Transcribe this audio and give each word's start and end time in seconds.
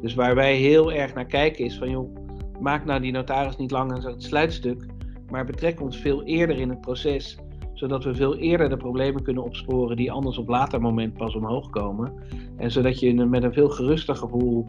Dus 0.00 0.14
waar 0.14 0.34
wij 0.34 0.56
heel 0.56 0.92
erg 0.92 1.14
naar 1.14 1.26
kijken 1.26 1.64
is 1.64 1.78
van 1.78 1.90
joh, 1.90 2.16
maak 2.60 2.84
nou 2.84 3.00
die 3.00 3.12
notaris 3.12 3.56
niet 3.56 3.70
langer 3.70 4.06
het 4.06 4.22
sluitstuk, 4.22 4.86
maar 5.30 5.44
betrek 5.44 5.80
ons 5.80 5.96
veel 5.96 6.22
eerder 6.22 6.58
in 6.58 6.68
het 6.68 6.80
proces, 6.80 7.38
zodat 7.72 8.04
we 8.04 8.14
veel 8.14 8.36
eerder 8.36 8.68
de 8.68 8.76
problemen 8.76 9.22
kunnen 9.22 9.44
opsporen 9.44 9.96
die 9.96 10.12
anders 10.12 10.38
op 10.38 10.48
later 10.48 10.80
moment 10.80 11.14
pas 11.14 11.34
omhoog 11.34 11.70
komen. 11.70 12.12
En 12.56 12.70
zodat 12.70 13.00
je 13.00 13.14
met 13.14 13.42
een 13.42 13.52
veel 13.52 13.68
geruster 13.68 14.16
gevoel 14.16 14.66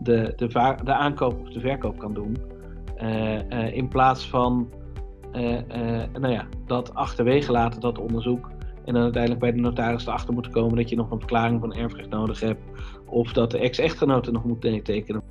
de, 0.00 0.32
de, 0.36 0.76
de 0.84 0.92
aankoop 0.92 1.40
of 1.40 1.48
de 1.48 1.60
verkoop 1.60 1.98
kan 1.98 2.14
doen. 2.14 2.36
Uh, 3.02 3.48
uh, 3.50 3.76
in 3.76 3.88
plaats 3.88 4.28
van 4.28 4.68
uh, 5.32 5.58
nou 6.12 6.28
ja, 6.28 6.46
dat 6.66 6.94
achterwege 6.94 7.52
laten, 7.52 7.80
dat 7.80 7.98
onderzoek. 7.98 8.50
En 8.84 8.92
dan 8.94 9.02
uiteindelijk 9.02 9.42
bij 9.42 9.52
de 9.52 9.60
notaris 9.60 10.06
erachter 10.06 10.34
moeten 10.34 10.52
komen 10.52 10.76
dat 10.76 10.88
je 10.88 10.96
nog 10.96 11.10
een 11.10 11.18
verklaring 11.18 11.60
van 11.60 11.74
erfrecht 11.74 12.08
nodig 12.08 12.40
hebt. 12.40 12.60
Of 13.08 13.32
dat 13.32 13.50
de 13.50 13.58
ex-echtgenote 13.58 14.30
nog 14.30 14.44
moet 14.44 14.60
tekenen. 14.60 15.22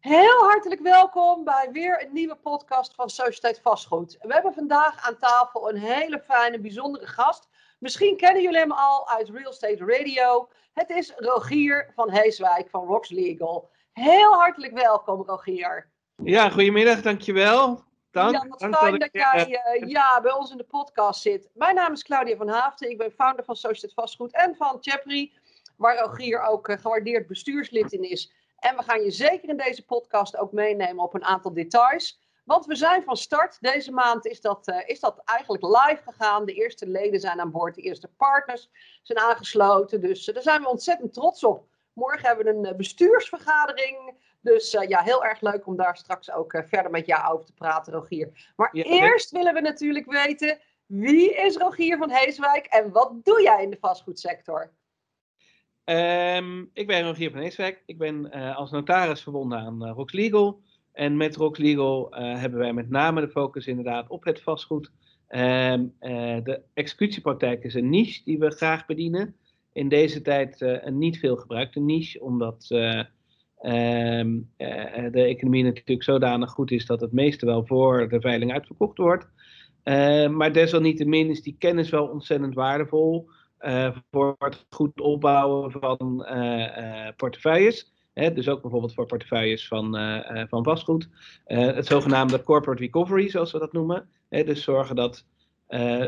Heel 0.00 0.38
hartelijk 0.40 0.80
welkom 0.80 1.44
bij 1.44 1.68
weer 1.72 2.04
een 2.06 2.12
nieuwe 2.12 2.36
podcast 2.36 2.94
van 2.94 3.10
Sociëteit 3.10 3.60
Vastgoed. 3.62 4.16
We 4.20 4.32
hebben 4.32 4.54
vandaag 4.54 5.06
aan 5.06 5.18
tafel 5.18 5.70
een 5.70 5.76
hele 5.76 6.22
fijne, 6.26 6.60
bijzondere 6.60 7.06
gast. 7.06 7.48
Misschien 7.78 8.16
kennen 8.16 8.42
jullie 8.42 8.58
hem 8.58 8.72
al 8.72 9.08
uit 9.08 9.28
Real 9.28 9.50
Estate 9.50 9.84
Radio. 9.84 10.48
Het 10.72 10.90
is 10.90 11.12
Rogier 11.16 11.92
van 11.94 12.10
Heeswijk 12.10 12.68
van 12.70 12.86
Rox 12.86 13.10
Legal. 13.10 13.70
Heel 13.92 14.32
hartelijk 14.32 14.72
welkom, 14.72 15.22
Rogier. 15.26 15.90
Ja, 16.16 16.48
goedemiddag, 16.48 17.02
dankjewel. 17.02 17.84
Dank, 18.12 18.32
ja, 18.32 18.46
wat 18.48 18.58
dank 18.58 18.76
fijn 18.76 18.98
dat, 18.98 19.08
jij 19.12 19.62
uh, 19.80 19.88
ja, 19.88 20.20
bij 20.20 20.32
ons 20.32 20.50
in 20.50 20.56
de 20.56 20.64
podcast 20.64 21.22
zit. 21.22 21.50
Mijn 21.54 21.74
naam 21.74 21.92
is 21.92 22.02
Claudia 22.02 22.36
van 22.36 22.48
Haafden. 22.48 22.90
Ik 22.90 22.98
ben 22.98 23.12
founder 23.12 23.44
van 23.44 23.56
Sociëteit 23.56 23.92
Vastgoed 23.92 24.32
en 24.32 24.56
van 24.56 24.78
Chapri, 24.80 25.32
waar 25.76 25.98
Rogier 25.98 26.42
ook 26.42 26.68
uh, 26.68 26.78
gewaardeerd 26.78 27.26
bestuurslid 27.26 27.92
in 27.92 28.10
is. 28.10 28.32
En 28.58 28.76
we 28.76 28.82
gaan 28.82 29.02
je 29.02 29.10
zeker 29.10 29.48
in 29.48 29.56
deze 29.56 29.84
podcast 29.84 30.36
ook 30.36 30.52
meenemen 30.52 31.04
op 31.04 31.14
een 31.14 31.24
aantal 31.24 31.52
details. 31.52 32.20
Want 32.44 32.66
we 32.66 32.74
zijn 32.74 33.02
van 33.02 33.16
start. 33.16 33.56
Deze 33.60 33.92
maand 33.92 34.26
is 34.26 34.40
dat, 34.40 34.68
uh, 34.68 34.76
is 34.86 35.00
dat 35.00 35.20
eigenlijk 35.24 35.62
live 35.62 36.02
gegaan. 36.02 36.44
De 36.44 36.54
eerste 36.54 36.86
leden 36.86 37.20
zijn 37.20 37.40
aan 37.40 37.50
boord, 37.50 37.74
de 37.74 37.82
eerste 37.82 38.08
partners 38.08 38.70
zijn 39.02 39.18
aangesloten. 39.18 40.00
Dus 40.00 40.24
daar 40.24 40.42
zijn 40.42 40.62
we 40.62 40.68
ontzettend 40.68 41.12
trots 41.12 41.44
op. 41.44 41.66
Morgen 41.92 42.26
hebben 42.26 42.44
we 42.62 42.68
een 42.68 42.76
bestuursvergadering. 42.76 44.14
Dus 44.42 44.74
uh, 44.74 44.88
ja, 44.88 45.02
heel 45.02 45.24
erg 45.24 45.40
leuk 45.40 45.66
om 45.66 45.76
daar 45.76 45.96
straks 45.96 46.32
ook 46.32 46.52
uh, 46.52 46.62
verder 46.66 46.90
met 46.90 47.06
jou 47.06 47.32
over 47.32 47.46
te 47.46 47.52
praten, 47.52 47.92
Rogier. 47.92 48.52
Maar 48.56 48.68
ja, 48.72 48.84
eerst 48.84 49.30
willen 49.30 49.54
we 49.54 49.60
natuurlijk 49.60 50.12
weten, 50.12 50.58
wie 50.86 51.34
is 51.34 51.56
Rogier 51.56 51.98
van 51.98 52.10
Heeswijk 52.10 52.66
en 52.66 52.92
wat 52.92 53.12
doe 53.22 53.42
jij 53.42 53.62
in 53.62 53.70
de 53.70 53.76
vastgoedsector? 53.80 54.72
Um, 55.84 56.70
ik 56.72 56.86
ben 56.86 57.02
Rogier 57.02 57.30
van 57.30 57.40
Heeswijk. 57.40 57.82
Ik 57.86 57.98
ben 57.98 58.30
uh, 58.34 58.56
als 58.56 58.70
notaris 58.70 59.22
verbonden 59.22 59.58
aan 59.58 59.86
Rox 59.88 60.12
Legal. 60.12 60.60
En 60.92 61.16
met 61.16 61.36
Rox 61.36 61.58
Legal 61.58 62.06
hebben 62.14 62.58
wij 62.58 62.72
met 62.72 62.90
name 62.90 63.20
de 63.20 63.28
focus 63.28 63.66
inderdaad 63.66 64.08
op 64.08 64.24
het 64.24 64.40
vastgoed. 64.40 64.90
Um, 65.28 65.94
de 65.98 66.62
executiepraktijk 66.74 67.64
is 67.64 67.74
een 67.74 67.90
niche 67.90 68.24
die 68.24 68.38
we 68.38 68.50
graag 68.50 68.86
bedienen. 68.86 69.36
In 69.72 69.88
deze 69.88 70.22
tijd 70.22 70.60
een 70.60 70.98
niet 70.98 71.18
veel 71.18 71.36
gebruikte 71.36 71.80
niche, 71.80 72.20
omdat 72.20 72.66
Um, 73.64 74.50
uh, 74.58 75.10
de 75.10 75.22
economie 75.22 75.64
natuurlijk 75.64 76.02
zodanig 76.02 76.50
goed 76.50 76.70
is 76.70 76.86
dat 76.86 77.00
het 77.00 77.12
meeste 77.12 77.46
wel 77.46 77.66
voor 77.66 78.08
de 78.08 78.20
veiling 78.20 78.52
uitverkocht 78.52 78.98
wordt. 78.98 79.28
Uh, 79.84 80.28
maar 80.28 80.52
desalniettemin 80.52 81.30
is 81.30 81.42
die 81.42 81.56
kennis 81.58 81.90
wel 81.90 82.06
ontzettend 82.06 82.54
waardevol 82.54 83.28
uh, 83.60 83.96
voor 84.10 84.34
het 84.38 84.66
goed 84.70 85.00
opbouwen 85.00 85.70
van 85.70 86.26
portefeuilles. 87.16 87.92
Hè, 88.12 88.32
dus 88.32 88.48
ook 88.48 88.62
bijvoorbeeld 88.62 88.94
voor 88.94 89.06
portefeuilles 89.06 89.68
van, 89.68 89.96
van 90.48 90.64
vastgoed. 90.64 91.08
het 91.44 91.86
zogenaamde 91.86 92.42
corporate 92.42 92.82
recovery, 92.82 93.28
zoals 93.28 93.52
we 93.52 93.58
dat 93.58 93.72
noemen. 93.72 94.08
Hè, 94.28 94.44
dus 94.44 94.62
zorgen 94.62 94.96
dat 94.96 95.26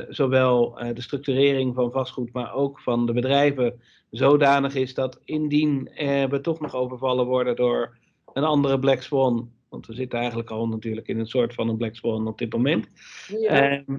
zowel 0.09 0.79
de 0.95 1.01
structurering 1.01 1.75
van 1.75 1.93
vastgoed, 1.93 2.33
maar 2.33 2.55
ook 2.55 2.81
van 2.81 3.07
de 3.07 3.13
bedrijven 3.13 3.81
zodanig 4.11 4.75
is 4.75 4.95
dat 4.95 5.21
indien 5.25 5.91
we 6.29 6.39
toch 6.43 6.61
nog 6.61 6.75
overvallen 6.75 7.27
worden 7.27 7.57
door 7.57 7.97
een 8.33 8.45
andere 8.45 8.79
Black 8.79 9.03
Swan, 9.03 9.51
want 9.69 9.87
we 9.87 9.95
zitten 9.95 10.19
eigenlijk 10.19 10.51
al 10.51 10.69
natuurlijk 10.69 11.09
in 11.09 11.19
een 11.19 11.27
soort 11.27 11.55
van 11.55 11.69
een 11.69 11.77
Black 11.77 11.97
Swan 11.97 12.27
op 12.27 12.39
dit 12.39 12.53
moment, 12.53 12.89
ja. 13.29 13.79
uh, 13.89 13.99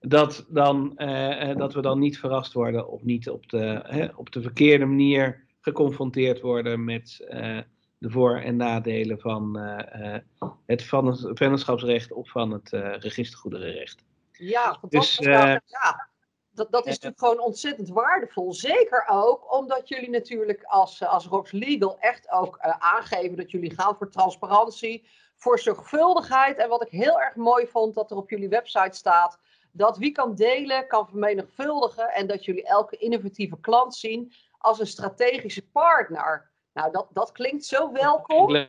dat, 0.00 0.46
dan, 0.48 0.92
uh, 0.96 1.56
dat 1.56 1.74
we 1.74 1.80
dan 1.80 1.98
niet 1.98 2.18
verrast 2.18 2.52
worden 2.52 2.88
of 2.88 3.02
niet 3.02 3.30
op 3.30 3.48
de, 3.48 4.12
op 4.16 4.32
de 4.32 4.42
verkeerde 4.42 4.84
manier 4.84 5.44
geconfronteerd 5.60 6.40
worden 6.40 6.84
met 6.84 7.28
uh, 7.30 7.58
de 7.98 8.10
voor- 8.10 8.38
en 8.38 8.56
nadelen 8.56 9.18
van 9.18 9.58
het 10.66 10.82
vennootschapsrecht 11.34 12.12
of 12.12 12.30
van 12.30 12.50
het 12.50 12.68
registergoederenrecht. 12.98 14.04
Ja, 14.38 14.76
fantastisch. 14.80 15.16
Dus, 15.16 15.26
ja 15.66 16.12
dat, 16.54 16.70
dat 16.70 16.86
is 16.86 16.92
natuurlijk 16.92 17.18
gewoon 17.18 17.40
ontzettend 17.40 17.88
waardevol. 17.88 18.52
Zeker 18.52 19.04
ook 19.08 19.54
omdat 19.54 19.88
jullie 19.88 20.10
natuurlijk 20.10 20.64
als, 20.64 21.00
eh, 21.00 21.08
als 21.08 21.26
Rox 21.26 21.52
Legal 21.52 21.98
echt 21.98 22.30
ook 22.30 22.58
uh, 22.64 22.74
aangeven 22.78 23.36
dat 23.36 23.50
jullie 23.50 23.74
gaan 23.74 23.96
voor 23.96 24.10
transparantie, 24.10 25.08
voor 25.36 25.58
zorgvuldigheid. 25.58 26.56
En 26.56 26.68
wat 26.68 26.82
ik 26.82 26.90
heel 26.90 27.20
erg 27.20 27.34
mooi 27.34 27.66
vond, 27.66 27.94
dat 27.94 28.10
er 28.10 28.16
op 28.16 28.30
jullie 28.30 28.48
website 28.48 28.96
staat 28.96 29.38
dat 29.72 29.98
wie 29.98 30.12
kan 30.12 30.34
delen, 30.34 30.86
kan 30.86 31.08
vermenigvuldigen. 31.08 32.08
En 32.08 32.26
dat 32.26 32.44
jullie 32.44 32.66
elke 32.66 32.96
innovatieve 32.96 33.60
klant 33.60 33.94
zien 33.94 34.32
als 34.58 34.80
een 34.80 34.86
strategische 34.86 35.68
partner. 35.68 36.50
Nou, 36.72 36.92
dat, 36.92 37.08
dat 37.12 37.32
klinkt 37.32 37.64
zo 37.64 37.92
welkom. 37.92 38.68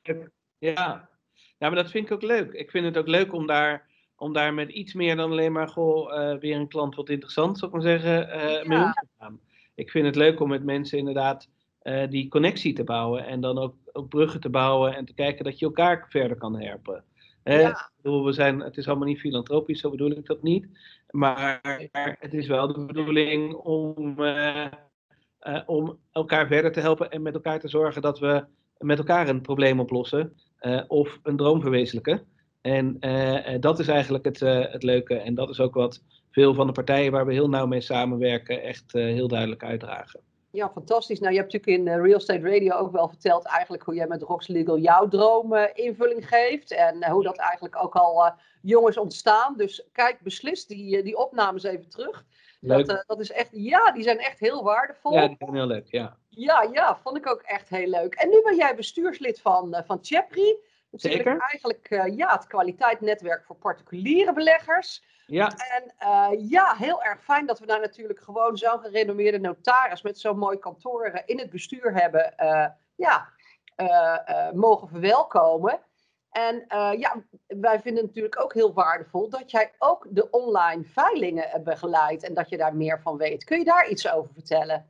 Ja. 0.57 1.09
ja, 1.57 1.69
maar 1.69 1.75
dat 1.75 1.89
vind 1.89 2.05
ik 2.05 2.11
ook 2.11 2.21
leuk. 2.21 2.53
Ik 2.53 2.71
vind 2.71 2.85
het 2.85 2.97
ook 2.97 3.07
leuk 3.07 3.33
om 3.33 3.47
daar 3.47 3.87
om 4.17 4.33
daar 4.33 4.53
met 4.53 4.69
iets 4.69 4.93
meer 4.93 5.15
dan 5.15 5.31
alleen 5.31 5.51
maar 5.51 5.67
goh, 5.67 6.13
uh, 6.13 6.39
weer 6.39 6.55
een 6.55 6.67
klant 6.67 6.95
wat 6.95 7.09
interessant, 7.09 7.57
zou 7.57 7.71
ik 7.71 7.77
maar 7.77 7.99
zeggen, 7.99 8.27
uh, 8.27 8.67
mee 8.67 8.77
om 8.77 8.91
te 8.91 9.07
gaan. 9.19 9.39
Ik 9.75 9.91
vind 9.91 10.05
het 10.05 10.15
leuk 10.15 10.39
om 10.39 10.49
met 10.49 10.63
mensen 10.63 10.97
inderdaad 10.97 11.49
uh, 11.83 12.09
die 12.09 12.27
connectie 12.27 12.73
te 12.73 12.83
bouwen 12.83 13.25
en 13.25 13.41
dan 13.41 13.57
ook, 13.57 13.75
ook, 13.91 14.09
bruggen 14.09 14.39
te 14.39 14.49
bouwen 14.49 14.95
en 14.95 15.05
te 15.05 15.13
kijken 15.13 15.43
dat 15.43 15.59
je 15.59 15.65
elkaar 15.65 16.05
verder 16.09 16.37
kan 16.37 16.59
helpen. 16.59 17.03
Ja. 17.43 17.91
we 18.01 18.31
zijn, 18.31 18.59
het 18.59 18.77
is 18.77 18.87
allemaal 18.87 19.07
niet 19.07 19.19
filantropisch, 19.19 19.79
zo 19.79 19.89
bedoel 19.89 20.11
ik 20.11 20.25
dat 20.25 20.41
niet. 20.41 20.67
Maar 21.09 21.59
het 22.19 22.33
is 22.33 22.47
wel 22.47 22.67
de 22.67 22.85
bedoeling 22.85 23.53
om, 23.53 24.19
om 25.65 25.99
elkaar 26.11 26.47
verder 26.47 26.71
te 26.71 26.79
helpen 26.79 27.11
en 27.11 27.21
met 27.21 27.33
elkaar 27.33 27.59
te 27.59 27.67
zorgen 27.67 28.01
dat 28.01 28.19
we 28.19 28.45
met 28.77 28.97
elkaar 28.97 29.27
een 29.27 29.41
probleem 29.41 29.79
oplossen 29.79 30.33
of 30.87 31.19
een 31.23 31.37
droom 31.37 31.61
verwezenlijken. 31.61 32.27
En 32.65 32.97
uh, 32.99 33.55
dat 33.59 33.79
is 33.79 33.87
eigenlijk 33.87 34.25
het, 34.25 34.41
uh, 34.41 34.71
het 34.71 34.83
leuke. 34.83 35.15
En 35.15 35.35
dat 35.35 35.49
is 35.49 35.59
ook 35.59 35.73
wat 35.73 36.01
veel 36.31 36.53
van 36.53 36.67
de 36.67 36.73
partijen 36.73 37.11
waar 37.11 37.25
we 37.25 37.33
heel 37.33 37.49
nauw 37.49 37.65
mee 37.65 37.81
samenwerken 37.81 38.61
echt 38.61 38.91
heel 38.91 39.27
duidelijk 39.27 39.63
uitdragen. 39.63 40.19
Ja, 40.51 40.69
fantastisch. 40.69 41.19
Nou, 41.19 41.33
je 41.33 41.39
hebt 41.39 41.53
natuurlijk 41.53 41.87
in 41.87 42.01
Real 42.01 42.17
Estate 42.17 42.49
Radio 42.49 42.73
ook 42.73 42.91
wel 42.91 43.07
verteld 43.07 43.45
eigenlijk 43.45 43.83
hoe 43.83 43.95
jij 43.95 44.07
met 44.07 44.21
Rox 44.21 44.47
Legal 44.47 44.77
jouw 44.77 45.07
droom 45.07 45.55
invulling 45.73 46.27
geeft. 46.27 46.71
En 46.71 47.09
hoe 47.09 47.23
dat 47.23 47.37
eigenlijk 47.37 47.83
ook 47.83 47.95
al 47.95 48.31
jong 48.61 48.87
is 48.87 48.97
ontstaan. 48.97 49.53
Dus 49.57 49.87
kijk 49.91 50.21
beslist 50.21 50.67
die, 50.67 51.03
die 51.03 51.17
opnames 51.17 51.63
even 51.63 51.89
terug. 51.89 52.25
Leuk. 52.59 52.85
Dat, 52.85 53.03
dat 53.07 53.19
is 53.19 53.31
echt, 53.31 53.49
ja, 53.51 53.91
die 53.91 54.03
zijn 54.03 54.19
echt 54.19 54.39
heel 54.39 54.63
waardevol. 54.63 55.13
Ja, 55.13 55.27
die 55.27 55.35
zijn 55.39 55.55
heel 55.55 55.67
leuk, 55.67 55.91
ja. 55.91 56.17
Ja, 56.29 56.69
ja, 56.73 56.99
vond 57.03 57.17
ik 57.17 57.29
ook 57.29 57.41
echt 57.41 57.69
heel 57.69 57.89
leuk. 57.89 58.13
En 58.13 58.29
nu 58.29 58.41
ben 58.43 58.55
jij 58.55 58.75
bestuurslid 58.75 59.41
van, 59.41 59.83
van 59.85 59.99
Chapri. 60.01 60.55
Zeker. 60.95 61.37
Eigenlijk 61.39 61.89
uh, 61.89 62.17
ja, 62.17 62.31
het 62.31 62.47
kwaliteitsnetwerk 62.47 63.45
voor 63.45 63.55
particuliere 63.55 64.33
beleggers. 64.33 65.03
Ja. 65.27 65.47
En 65.47 65.93
uh, 65.99 66.49
ja, 66.49 66.75
heel 66.77 67.03
erg 67.03 67.23
fijn 67.23 67.45
dat 67.45 67.59
we 67.59 67.65
daar 67.65 67.79
natuurlijk 67.79 68.19
gewoon 68.19 68.57
zo'n 68.57 68.79
gerenommeerde 68.79 69.39
notaris 69.39 70.01
met 70.01 70.19
zo'n 70.19 70.37
mooi 70.37 70.57
kantoor 70.57 71.21
in 71.25 71.39
het 71.39 71.49
bestuur 71.49 71.93
hebben. 71.93 72.33
Uh, 72.39 72.67
ja, 72.95 73.29
mogen 74.53 74.87
verwelkomen. 74.87 75.79
En 76.29 76.65
ja, 76.97 77.23
wij 77.47 77.79
vinden 77.79 78.03
het 78.03 78.15
natuurlijk 78.15 78.41
ook 78.41 78.53
heel 78.53 78.73
waardevol 78.73 79.29
dat 79.29 79.51
jij 79.51 79.71
ook 79.79 80.07
de 80.09 80.29
online 80.29 80.83
veilingen 80.83 81.63
begeleidt 81.63 82.23
en 82.23 82.33
dat 82.33 82.49
je 82.49 82.57
daar 82.57 82.75
meer 82.75 83.01
van 83.01 83.17
weet. 83.17 83.43
Kun 83.43 83.57
je 83.57 83.65
daar 83.65 83.89
iets 83.89 84.11
over 84.11 84.33
vertellen? 84.33 84.89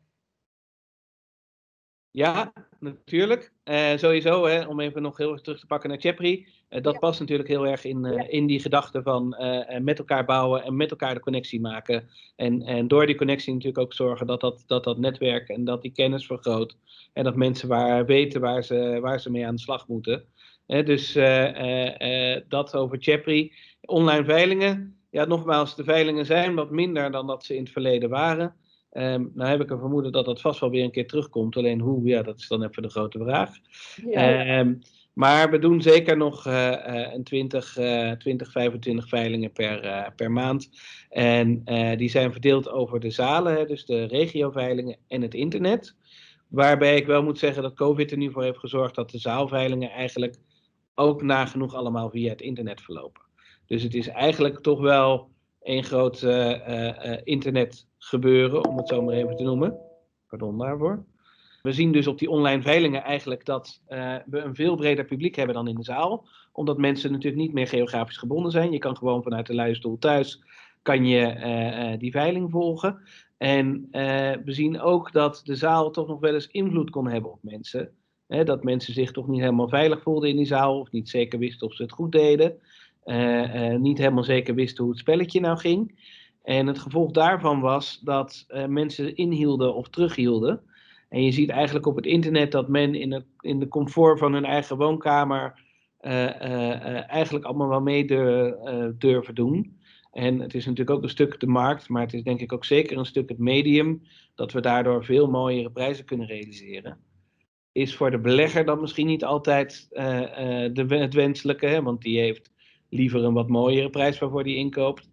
Ja, 2.16 2.54
natuurlijk. 2.80 3.52
Uh, 3.66 3.98
sowieso, 3.98 4.46
hè, 4.46 4.66
om 4.66 4.80
even 4.80 5.02
nog 5.02 5.18
heel 5.18 5.32
erg 5.32 5.42
terug 5.42 5.60
te 5.60 5.66
pakken 5.66 5.90
naar 5.90 6.00
Chepri. 6.00 6.48
Uh, 6.70 6.82
dat 6.82 7.00
past 7.00 7.20
natuurlijk 7.20 7.50
heel 7.50 7.68
erg 7.68 7.86
in, 7.86 8.06
uh, 8.06 8.24
in 8.28 8.46
die 8.46 8.60
gedachte 8.60 9.02
van 9.02 9.36
met 9.82 10.00
elkaar 10.00 10.26
bouwen 10.26 10.64
en 10.64 10.76
met 10.76 10.92
elkaar 10.92 11.14
de 11.14 11.20
connectie 11.20 11.62
maken. 11.62 12.10
En, 12.36 12.62
en 12.62 12.88
door 12.88 13.06
die 13.06 13.16
connectie 13.16 13.54
natuurlijk 13.54 13.84
ook 13.84 13.94
zorgen 13.94 14.28
dat 14.28 14.42
dat, 14.42 14.64
dat 14.68 14.84
dat 14.84 14.98
netwerk 14.98 15.50
en 15.50 15.64
dat 15.64 15.82
die 15.82 15.92
kennis 15.92 16.26
vergroot. 16.26 16.78
En 17.14 17.24
dat 17.24 17.36
mensen 17.36 17.68
waar, 17.68 18.06
weten 18.06 18.42
waar 18.42 18.64
ze, 18.64 18.98
waar 19.02 19.20
ze 19.20 19.32
mee 19.32 19.48
aan 19.48 19.56
de 19.56 19.62
slag 19.62 19.88
moeten. 19.88 20.26
dus 20.66 21.14
dat 22.48 22.76
over 22.76 22.98
Chepri. 23.00 23.54
Online 23.82 24.26
veilingen. 24.26 24.98
Ja, 25.10 25.26
nogmaals, 25.26 25.76
de 25.76 25.84
veilingen 25.84 26.26
zijn 26.26 26.56
wat 26.56 26.72
minder 26.72 27.12
dan 27.12 27.28
dat 27.28 27.46
ze 27.46 27.56
in 27.56 27.64
het 27.64 27.72
verleden 27.72 28.10
waren. 28.10 28.56
Um, 28.98 29.32
nou 29.34 29.50
heb 29.50 29.62
ik 29.62 29.70
een 29.70 29.80
vermoeden 29.80 30.12
dat 30.12 30.26
dat 30.26 30.42
vast 30.42 30.60
wel 30.60 30.70
weer 30.70 30.84
een 30.84 30.92
keer 30.92 31.08
terugkomt. 31.08 31.58
Alleen 31.58 31.80
hoe, 31.80 32.08
ja, 32.08 32.22
dat 32.22 32.40
is 32.40 32.48
dan 32.48 32.64
even 32.64 32.82
de 32.82 32.90
grote 32.90 33.20
vraag. 33.20 33.50
Ja. 34.10 34.60
Um, 34.60 34.80
maar 35.14 35.52
we 35.52 35.60
doen 35.60 35.82
zeker 35.82 36.18
nog 36.18 36.48
uh, 36.48 37.14
een 37.14 37.24
20, 37.24 37.78
uh, 37.78 38.12
20, 38.12 38.52
25 38.52 39.08
veilingen 39.08 39.52
per, 39.52 39.86
uh, 39.86 40.08
per 40.16 40.32
maand. 40.32 40.70
En 41.10 41.64
die 41.98 42.10
zijn 42.10 42.32
verdeeld 42.32 42.70
over 42.70 43.00
de 43.00 43.10
zalen, 43.10 43.68
dus 43.68 43.86
de 43.86 44.04
regioveilingen 44.04 44.98
en 45.08 45.22
het 45.22 45.34
internet. 45.34 45.96
Waarbij 46.48 46.96
ik 46.96 47.06
wel 47.06 47.24
moet 47.24 47.40
zeggen 47.40 47.64
dat 47.64 47.74
COVID 47.74 48.12
er 48.12 48.18
nu 48.18 48.32
voor 48.32 48.44
heeft 48.44 48.60
gezorgd 48.60 48.96
dat 48.96 49.10
de 49.10 49.18
zaalveilingen 49.18 49.90
eigenlijk 49.90 50.36
ook 50.96 51.22
nagenoeg 51.22 51.76
allemaal 51.76 52.10
via 52.10 52.30
het 52.30 52.42
internet 52.42 52.82
verlopen. 52.82 53.22
Dus 53.66 53.84
het 53.84 53.94
is 53.94 54.08
eigenlijk 54.08 54.60
toch 54.60 54.80
wel 54.80 55.30
een 55.66 55.84
groot 55.84 56.22
internetgebeuren, 57.24 58.68
om 58.68 58.78
het 58.78 58.88
zo 58.88 59.02
maar 59.02 59.16
even 59.16 59.36
te 59.36 59.44
noemen. 59.44 59.78
Pardon 60.28 60.58
daarvoor. 60.58 61.06
We 61.62 61.72
zien 61.72 61.92
dus 61.92 62.08
op 62.08 62.20
die 62.20 62.30
online 62.30 62.62
veilingen 62.62 63.04
eigenlijk 63.04 63.46
dat 63.46 63.82
we 64.26 64.38
een 64.38 64.56
veel 64.56 64.76
breder 64.76 65.06
publiek 65.06 65.36
hebben 65.36 65.56
dan 65.56 65.68
in 65.68 65.76
de 65.76 65.84
zaal. 65.84 66.28
Omdat 66.52 66.78
mensen 66.78 67.12
natuurlijk 67.12 67.42
niet 67.42 67.54
meer 67.54 67.68
geografisch 67.68 68.18
gebonden 68.18 68.52
zijn. 68.52 68.72
Je 68.72 68.78
kan 68.78 68.98
gewoon 68.98 69.24
vanuit 69.24 69.48
de 69.48 69.56
luierstoel 69.56 69.98
thuis 69.98 70.44
kan 70.82 71.06
je, 71.06 71.96
die 72.00 72.12
veiling 72.12 72.52
volgen. 72.52 73.02
En 73.38 73.88
we 74.46 74.54
zien 74.54 74.80
ook 74.80 75.12
dat 75.12 75.42
de 75.44 75.56
zaal 75.56 75.92
toch 75.92 76.08
nog 76.08 76.20
wel 76.20 76.34
eens 76.34 76.48
invloed 76.48 76.90
kon 76.90 77.08
hebben 77.08 77.32
op 77.32 77.40
mensen. 77.42 77.92
Dat 78.28 78.64
mensen 78.64 78.94
zich 78.94 79.12
toch 79.12 79.28
niet 79.28 79.40
helemaal 79.40 79.70
veilig 79.70 80.02
voelden 80.02 80.30
in 80.30 80.38
die 80.38 80.46
zaal. 80.46 80.80
Of 80.80 80.92
niet 80.92 81.10
zeker 81.10 81.40
wisten 81.40 81.68
of 81.68 81.74
ze 81.74 81.82
het 81.82 81.92
goed 81.92 82.12
deden. 82.12 82.60
Niet 83.78 83.98
helemaal 83.98 84.24
zeker 84.24 84.56
wisten 84.56 84.84
hoe 84.84 84.92
het 84.92 85.02
spelletje 85.02 85.40
nou 85.40 85.58
ging. 85.58 86.04
En 86.44 86.68
het 86.68 86.80
gevolg 86.80 87.12
daarvan 87.12 87.60
was 87.60 88.00
dat 88.00 88.46
mensen 88.68 89.16
inhielden 89.16 89.76
of 89.76 89.90
terughielden. 89.90 90.62
En 91.10 91.24
je 91.24 91.32
ziet 91.32 91.50
eigenlijk 91.50 91.86
op 91.86 91.96
het 91.96 92.06
internet 92.06 92.52
dat 92.52 92.68
men 92.68 92.96
in, 92.96 93.12
het, 93.12 93.26
in 93.40 93.60
de 93.60 93.68
comfort 93.68 94.20
van 94.20 94.34
hun 94.34 94.46
eigen 94.46 94.78
woonkamer 94.78 95.64
eigenlijk 97.08 97.46
allemaal 97.46 97.68
wel 97.68 97.82
mee 97.82 98.06
durven 98.98 99.36
doen. 99.36 99.80
En 100.12 100.40
het 100.40 100.54
is 100.54 100.66
natuurlijk 100.66 100.98
ook 100.98 101.04
een 101.04 101.10
stuk 101.10 101.40
de 101.40 101.48
markt, 101.48 101.90
maar 101.90 102.02
het 102.02 102.14
is 102.14 102.24
denk 102.24 102.40
ik 102.40 102.54
ook 102.54 102.66
zeker 102.66 102.98
een 102.98 103.06
stuk 103.06 103.30
het 103.30 103.38
medium 103.38 104.02
dat 104.36 104.52
we 104.52 104.60
daardoor 104.60 105.06
veel 105.06 105.30
mooiere 105.30 105.72
prijzen 105.72 106.06
kunnen 106.06 106.28
realiseren. 106.28 106.98
Is 107.72 107.96
voor 107.96 108.12
de 108.12 108.20
belegger 108.20 108.66
dan 108.66 108.82
misschien 108.82 109.08
niet 109.08 109.24
altijd 109.24 109.88
de, 109.90 110.86
het 110.88 111.14
wenselijke, 111.14 111.66
hè? 111.66 111.82
want 111.82 112.02
die 112.02 112.20
heeft 112.20 112.52
liever 112.90 113.24
een 113.24 113.34
wat 113.34 113.50
mooiere 113.50 113.90
prijs 113.90 114.20
waarvoor 114.20 114.44
die 114.44 114.56
inkoopt. 114.56 115.10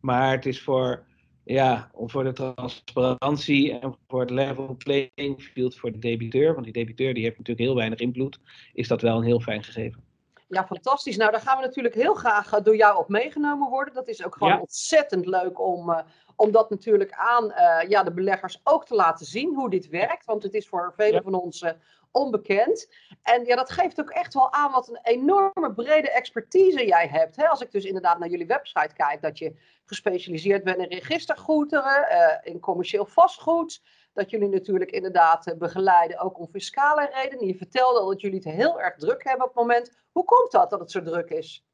Maar 0.00 0.32
het 0.32 0.46
is 0.46 0.62
voor 0.62 1.06
ja, 1.44 1.90
voor 1.94 2.24
de 2.24 2.32
transparantie 2.32 3.78
en 3.78 3.96
voor 4.08 4.20
het 4.20 4.30
level 4.30 4.76
playing 4.78 5.42
field 5.52 5.76
voor 5.76 5.92
de 5.92 5.98
debiteur, 5.98 6.52
want 6.52 6.64
die 6.64 6.72
debiteur 6.72 7.14
die 7.14 7.22
heeft 7.22 7.38
natuurlijk 7.38 7.66
heel 7.66 7.76
weinig 7.76 7.98
invloed, 7.98 8.38
is 8.72 8.88
dat 8.88 9.02
wel 9.02 9.16
een 9.16 9.24
heel 9.24 9.40
fijn 9.40 9.64
gegeven. 9.64 10.02
Ja, 10.48 10.66
fantastisch. 10.66 11.16
Nou, 11.16 11.30
daar 11.30 11.40
gaan 11.40 11.56
we 11.56 11.64
natuurlijk 11.64 11.94
heel 11.94 12.14
graag 12.14 12.52
eh, 12.52 12.62
door 12.62 12.76
jou 12.76 12.98
op 12.98 13.08
meegenomen 13.08 13.70
worden. 13.70 13.94
Dat 13.94 14.08
is 14.08 14.24
ook 14.24 14.36
gewoon 14.36 14.60
ontzettend 14.60 15.26
leuk 15.26 15.60
om, 15.60 15.90
uh, 15.90 15.98
om 16.36 16.50
dat 16.50 16.70
natuurlijk 16.70 17.12
aan 17.12 17.44
uh, 17.44 17.88
ja, 17.88 18.02
de 18.02 18.12
beleggers 18.12 18.60
ook 18.64 18.86
te 18.86 18.94
laten 18.94 19.26
zien 19.26 19.54
hoe 19.54 19.70
dit 19.70 19.88
werkt. 19.88 20.24
Want 20.24 20.42
het 20.42 20.54
is 20.54 20.68
voor 20.68 20.92
velen 20.96 21.22
van 21.22 21.34
ons 21.34 21.64
onbekend. 22.14 22.88
En 23.22 23.44
ja, 23.44 23.56
dat 23.56 23.70
geeft 23.70 24.00
ook 24.00 24.10
echt 24.10 24.34
wel 24.34 24.52
aan 24.52 24.72
wat 24.72 24.88
een 24.88 24.98
enorme 25.02 25.72
brede 25.74 26.10
expertise 26.10 26.86
jij 26.86 27.08
hebt. 27.08 27.36
Hè? 27.36 27.48
Als 27.48 27.60
ik 27.60 27.72
dus 27.72 27.84
inderdaad 27.84 28.18
naar 28.18 28.28
jullie 28.28 28.46
website 28.46 28.94
kijk, 28.94 29.22
dat 29.22 29.38
je 29.38 29.56
gespecialiseerd 29.84 30.64
bent 30.64 30.78
in 30.78 30.98
registergoederen, 30.98 32.06
uh, 32.10 32.52
in 32.52 32.60
commercieel 32.60 33.06
vastgoed. 33.06 33.82
Dat 34.12 34.30
jullie 34.30 34.48
natuurlijk 34.48 34.90
inderdaad 34.90 35.46
uh, 35.46 35.54
begeleiden 35.54 36.18
ook 36.18 36.38
om 36.38 36.48
fiscale 36.48 37.10
redenen. 37.12 37.46
Je 37.46 37.56
vertelde 37.56 37.98
al 37.98 38.08
dat 38.08 38.20
jullie 38.20 38.40
het 38.44 38.54
heel 38.54 38.80
erg 38.80 38.96
druk 38.96 39.24
hebben 39.24 39.46
op 39.46 39.54
het 39.54 39.66
moment. 39.66 39.90
Hoe 40.12 40.24
komt 40.24 40.52
dat 40.52 40.70
dat 40.70 40.80
het 40.80 40.90
zo 40.90 41.02
druk 41.02 41.30
is? 41.30 41.64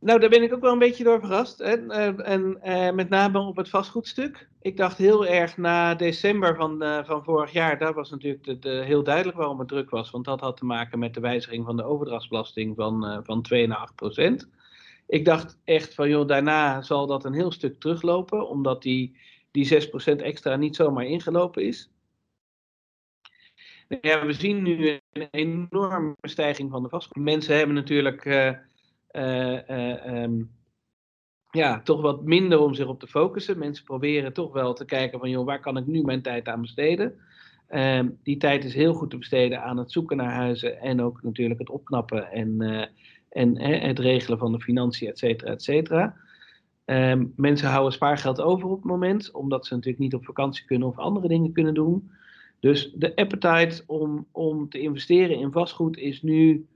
Nou, 0.00 0.20
daar 0.20 0.28
ben 0.28 0.42
ik 0.42 0.54
ook 0.54 0.60
wel 0.60 0.72
een 0.72 0.78
beetje 0.78 1.04
door 1.04 1.20
verrast. 1.20 1.60
En, 1.60 1.90
en 2.24 2.58
uh, 2.64 2.90
met 2.90 3.08
name 3.08 3.38
op 3.38 3.56
het 3.56 3.68
vastgoedstuk. 3.68 4.48
Ik 4.60 4.76
dacht 4.76 4.98
heel 4.98 5.26
erg 5.26 5.56
na 5.56 5.94
december 5.94 6.56
van, 6.56 6.82
uh, 6.82 7.04
van 7.04 7.24
vorig 7.24 7.52
jaar, 7.52 7.78
daar 7.78 7.94
was 7.94 8.10
natuurlijk 8.10 8.62
de, 8.62 8.82
heel 8.84 9.02
duidelijk 9.02 9.36
waarom 9.36 9.58
het 9.58 9.68
druk 9.68 9.90
was. 9.90 10.10
Want 10.10 10.24
dat 10.24 10.40
had 10.40 10.56
te 10.56 10.64
maken 10.64 10.98
met 10.98 11.14
de 11.14 11.20
wijziging 11.20 11.64
van 11.64 11.76
de 11.76 11.84
overdrachtsbelasting 11.84 12.76
van, 12.76 13.06
uh, 13.06 13.18
van 13.22 13.42
2 13.42 13.66
naar 13.66 13.78
8 13.78 13.94
procent. 13.94 14.50
Ik 15.06 15.24
dacht 15.24 15.58
echt 15.64 15.94
van, 15.94 16.08
joh, 16.08 16.28
daarna 16.28 16.82
zal 16.82 17.06
dat 17.06 17.24
een 17.24 17.34
heel 17.34 17.52
stuk 17.52 17.80
teruglopen, 17.80 18.48
omdat 18.48 18.82
die, 18.82 19.16
die 19.50 19.64
6 19.64 19.88
procent 19.88 20.22
extra 20.22 20.56
niet 20.56 20.76
zomaar 20.76 21.04
ingelopen 21.04 21.66
is. 21.66 21.90
Ja, 24.00 24.26
we 24.26 24.32
zien 24.32 24.62
nu 24.62 25.00
een 25.12 25.28
enorme 25.30 26.14
stijging 26.20 26.70
van 26.70 26.82
de 26.82 26.88
vastgoed. 26.88 27.22
Mensen 27.22 27.56
hebben 27.56 27.74
natuurlijk 27.74 28.24
um, 29.12 30.50
ja, 31.50 31.80
toch 31.80 32.00
wat 32.00 32.24
minder 32.24 32.60
om 32.60 32.74
zich 32.74 32.86
op 32.86 33.00
te 33.00 33.06
focussen. 33.06 33.58
Mensen 33.58 33.84
proberen 33.84 34.32
toch 34.32 34.52
wel 34.52 34.74
te 34.74 34.84
kijken 34.84 35.18
van, 35.18 35.30
joh, 35.30 35.44
waar 35.44 35.60
kan 35.60 35.76
ik 35.76 35.86
nu 35.86 36.02
mijn 36.02 36.22
tijd 36.22 36.48
aan 36.48 36.60
besteden? 36.60 37.14
Um, 37.74 38.18
die 38.22 38.36
tijd 38.36 38.64
is 38.64 38.74
heel 38.74 38.94
goed 38.94 39.10
te 39.10 39.18
besteden 39.18 39.62
aan 39.62 39.76
het 39.76 39.92
zoeken 39.92 40.16
naar 40.16 40.32
huizen 40.32 40.80
en 40.80 41.00
ook 41.00 41.22
natuurlijk 41.22 41.60
het 41.60 41.70
opknappen 41.70 42.30
en, 42.30 42.62
uh, 42.62 42.84
en 43.28 43.60
het 43.86 43.98
regelen 43.98 44.38
van 44.38 44.52
de 44.52 44.60
financiën, 44.60 45.08
et 45.08 45.18
cetera, 45.18 45.50
et 45.50 45.62
cetera. 45.62 46.16
Um, 46.84 47.32
mensen 47.36 47.68
houden 47.68 47.92
spaargeld 47.92 48.40
over 48.40 48.68
op 48.68 48.76
het 48.76 48.84
moment, 48.84 49.30
omdat 49.30 49.66
ze 49.66 49.74
natuurlijk 49.74 50.02
niet 50.02 50.14
op 50.14 50.24
vakantie 50.24 50.64
kunnen 50.64 50.88
of 50.88 50.98
andere 50.98 51.28
dingen 51.28 51.52
kunnen 51.52 51.74
doen. 51.74 52.10
Dus 52.60 52.92
de 52.94 53.16
appetite 53.16 53.82
om, 53.86 54.26
om 54.32 54.68
te 54.68 54.80
investeren 54.80 55.38
in 55.38 55.52
vastgoed 55.52 55.96
is 55.96 56.22
nu 56.22 56.66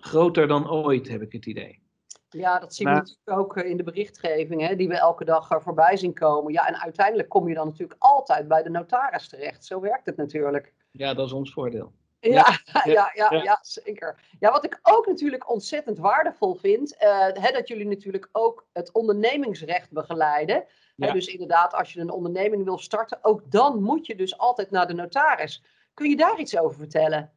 groter 0.00 0.48
dan 0.48 0.70
ooit, 0.70 1.08
heb 1.08 1.22
ik 1.22 1.32
het 1.32 1.46
idee. 1.46 1.82
Ja, 2.28 2.58
dat 2.58 2.74
zien 2.74 2.88
we 2.88 2.94
natuurlijk 2.94 3.38
ook 3.38 3.56
eh, 3.56 3.70
in 3.70 3.76
de 3.76 3.82
berichtgeving, 3.82 4.66
hè, 4.66 4.76
die 4.76 4.88
we 4.88 4.94
elke 4.94 5.24
dag 5.24 5.50
eh, 5.50 5.60
voorbij 5.60 5.96
zien 5.96 6.14
komen. 6.14 6.52
Ja, 6.52 6.66
en 6.66 6.80
uiteindelijk 6.80 7.28
kom 7.28 7.48
je 7.48 7.54
dan 7.54 7.66
natuurlijk 7.66 8.02
altijd 8.02 8.48
bij 8.48 8.62
de 8.62 8.70
notaris 8.70 9.28
terecht. 9.28 9.64
Zo 9.64 9.80
werkt 9.80 10.06
het 10.06 10.16
natuurlijk. 10.16 10.72
Ja, 10.90 11.14
dat 11.14 11.26
is 11.26 11.32
ons 11.32 11.52
voordeel. 11.52 11.92
Ja, 12.20 12.58
ja, 12.84 13.10
ja, 13.14 13.32
ja, 13.42 13.58
zeker. 13.62 14.20
Ja, 14.38 14.50
wat 14.50 14.64
ik 14.64 14.78
ook 14.82 15.06
natuurlijk 15.06 15.50
ontzettend 15.50 15.98
waardevol 15.98 16.54
vind, 16.54 16.94
uh, 16.94 17.26
hè, 17.32 17.52
dat 17.52 17.68
jullie 17.68 17.86
natuurlijk 17.86 18.28
ook 18.32 18.66
het 18.72 18.92
ondernemingsrecht 18.92 19.92
begeleiden. 19.92 20.64
Hè, 20.96 21.12
dus 21.12 21.26
inderdaad, 21.26 21.74
als 21.74 21.92
je 21.92 22.00
een 22.00 22.10
onderneming 22.10 22.64
wil 22.64 22.78
starten, 22.78 23.18
ook 23.22 23.50
dan 23.50 23.82
moet 23.82 24.06
je 24.06 24.16
dus 24.16 24.38
altijd 24.38 24.70
naar 24.70 24.86
de 24.86 24.94
notaris. 24.94 25.62
Kun 25.94 26.08
je 26.08 26.16
daar 26.16 26.38
iets 26.38 26.58
over 26.58 26.78
vertellen? 26.78 27.32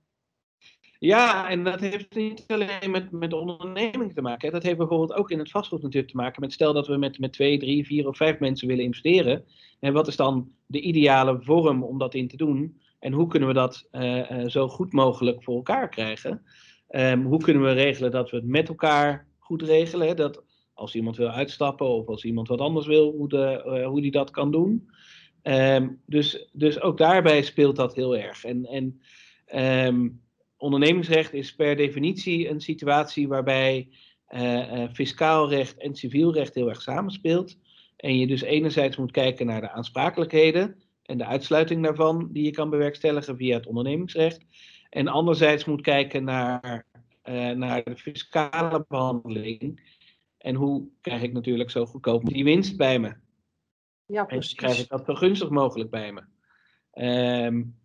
Ja, 1.04 1.50
en 1.50 1.64
dat 1.64 1.80
heeft 1.80 2.16
niet 2.16 2.44
alleen 2.48 2.92
met, 2.92 3.12
met 3.12 3.34
onderneming 3.34 4.14
te 4.14 4.22
maken. 4.22 4.52
Dat 4.52 4.64
heeft 4.64 4.78
bijvoorbeeld 4.78 5.14
ook 5.14 5.32
in 5.32 5.40
het 5.40 5.52
vastgoed 5.52 5.82
natuurlijk 5.82 6.12
te 6.12 6.18
maken 6.18 6.42
met 6.42 6.54
stel 6.54 6.74
dat 6.74 6.88
we 6.88 6.98
met, 6.98 7.20
met 7.20 7.34
twee, 7.34 7.58
drie, 7.60 7.86
vier 7.86 8.08
of 8.08 8.18
vijf 8.18 8.40
mensen 8.40 8.68
willen 8.68 8.84
investeren. 8.84 9.46
En 9.80 9.94
wat 9.94 10.08
is 10.08 10.16
dan 10.16 10.52
de 10.66 10.82
ideale 10.82 11.40
vorm 11.42 11.84
om 11.84 11.98
dat 11.98 12.14
in 12.14 12.28
te 12.28 12.38
doen? 12.38 12.80
En 13.00 13.14
hoe 13.14 13.28
kunnen 13.28 13.48
we 13.48 13.54
dat 13.54 13.88
uh, 13.92 14.32
uh, 14.32 14.48
zo 14.48 14.68
goed 14.68 14.94
mogelijk 14.94 15.44
voor 15.44 15.56
elkaar 15.56 15.90
krijgen? 15.90 16.42
Um, 16.90 17.24
hoe 17.26 17.42
kunnen 17.42 17.64
we 17.64 17.72
regelen 17.72 18.12
dat 18.12 18.30
we 18.30 18.38
het 18.38 18.46
met 18.46 18.68
elkaar 18.68 19.28
goed 19.40 19.62
regelen? 19.62 20.08
Hè? 20.08 20.14
Dat 20.14 20.44
als 20.74 20.96
iemand 20.96 21.18
wil 21.18 21.30
uitstappen 21.30 21.88
of 21.88 22.08
als 22.08 22.24
iemand 22.24 22.48
wat 22.48 22.60
anders 22.60 22.88
wil, 22.88 23.12
hoe, 23.12 23.30
de, 23.30 23.64
uh, 23.66 23.88
hoe 23.88 24.02
die 24.02 24.12
dat 24.12 24.32
kan 24.32 24.52
doen. 24.52 24.90
Um, 25.44 26.02
dus, 26.06 26.50
dus 26.54 26.82
ook 26.82 26.98
daarbij 26.98 27.42
speelt 27.42 27.76
dat 27.76 27.96
heel 27.96 28.18
erg. 28.18 28.44
En, 28.44 28.66
en 28.66 29.02
um, 29.88 30.22
ondernemingsrecht 30.64 31.34
is 31.34 31.56
per 31.56 31.76
definitie 31.76 32.50
een 32.50 32.62
situatie 32.62 33.28
waarbij 33.28 33.90
uh, 34.30 34.42
uh, 34.42 34.90
fiscaal 34.94 35.50
recht 35.50 35.78
en 35.78 35.96
civiel 35.96 36.34
recht 36.34 36.56
heel 36.56 36.70
erg 36.70 36.82
samenspeelt. 36.82 37.58
En 37.96 38.18
je 38.18 38.28
dus 38.28 38.42
enerzijds 38.42 38.98
moet 38.98 39.12
kijken 39.12 39.46
naar 39.46 39.62
de 39.62 39.72
aansprakelijkheden 39.72 40.76
en 41.04 41.18
de 41.18 41.26
uitsluiting 41.26 41.84
daarvan 41.84 42.30
die 42.32 42.44
je 42.44 42.52
kan 42.52 42.70
bewerkstelligen 42.70 43.38
via 43.38 43.56
het 43.56 43.68
ondernemingsrecht. 43.68 44.46
En 44.90 45.08
anderzijds 45.08 45.66
moet 45.66 45.82
kijken 45.82 46.24
naar, 46.24 46.86
uh, 47.24 47.50
naar 47.50 47.84
de 47.84 47.96
fiscale 47.96 48.86
behandeling. 48.88 49.92
En 50.38 50.56
hoe 50.56 50.88
krijg 51.02 51.22
ik 51.22 51.34
natuurlijk 51.34 51.72
zo 51.72 51.86
goedkoop 51.86 52.26
die 52.26 52.44
winst 52.44 52.78
bij 52.78 53.00
me? 53.00 53.14
Ja, 54.06 54.24
precies. 54.24 54.52
En 54.52 54.58
krijg 54.58 54.80
ik 54.80 54.90
dat 54.90 55.06
zo 55.06 55.16
gunstig 55.16 55.50
mogelijk 55.50 55.90
bij 55.90 56.12
me? 56.12 56.22
Um, 57.46 57.82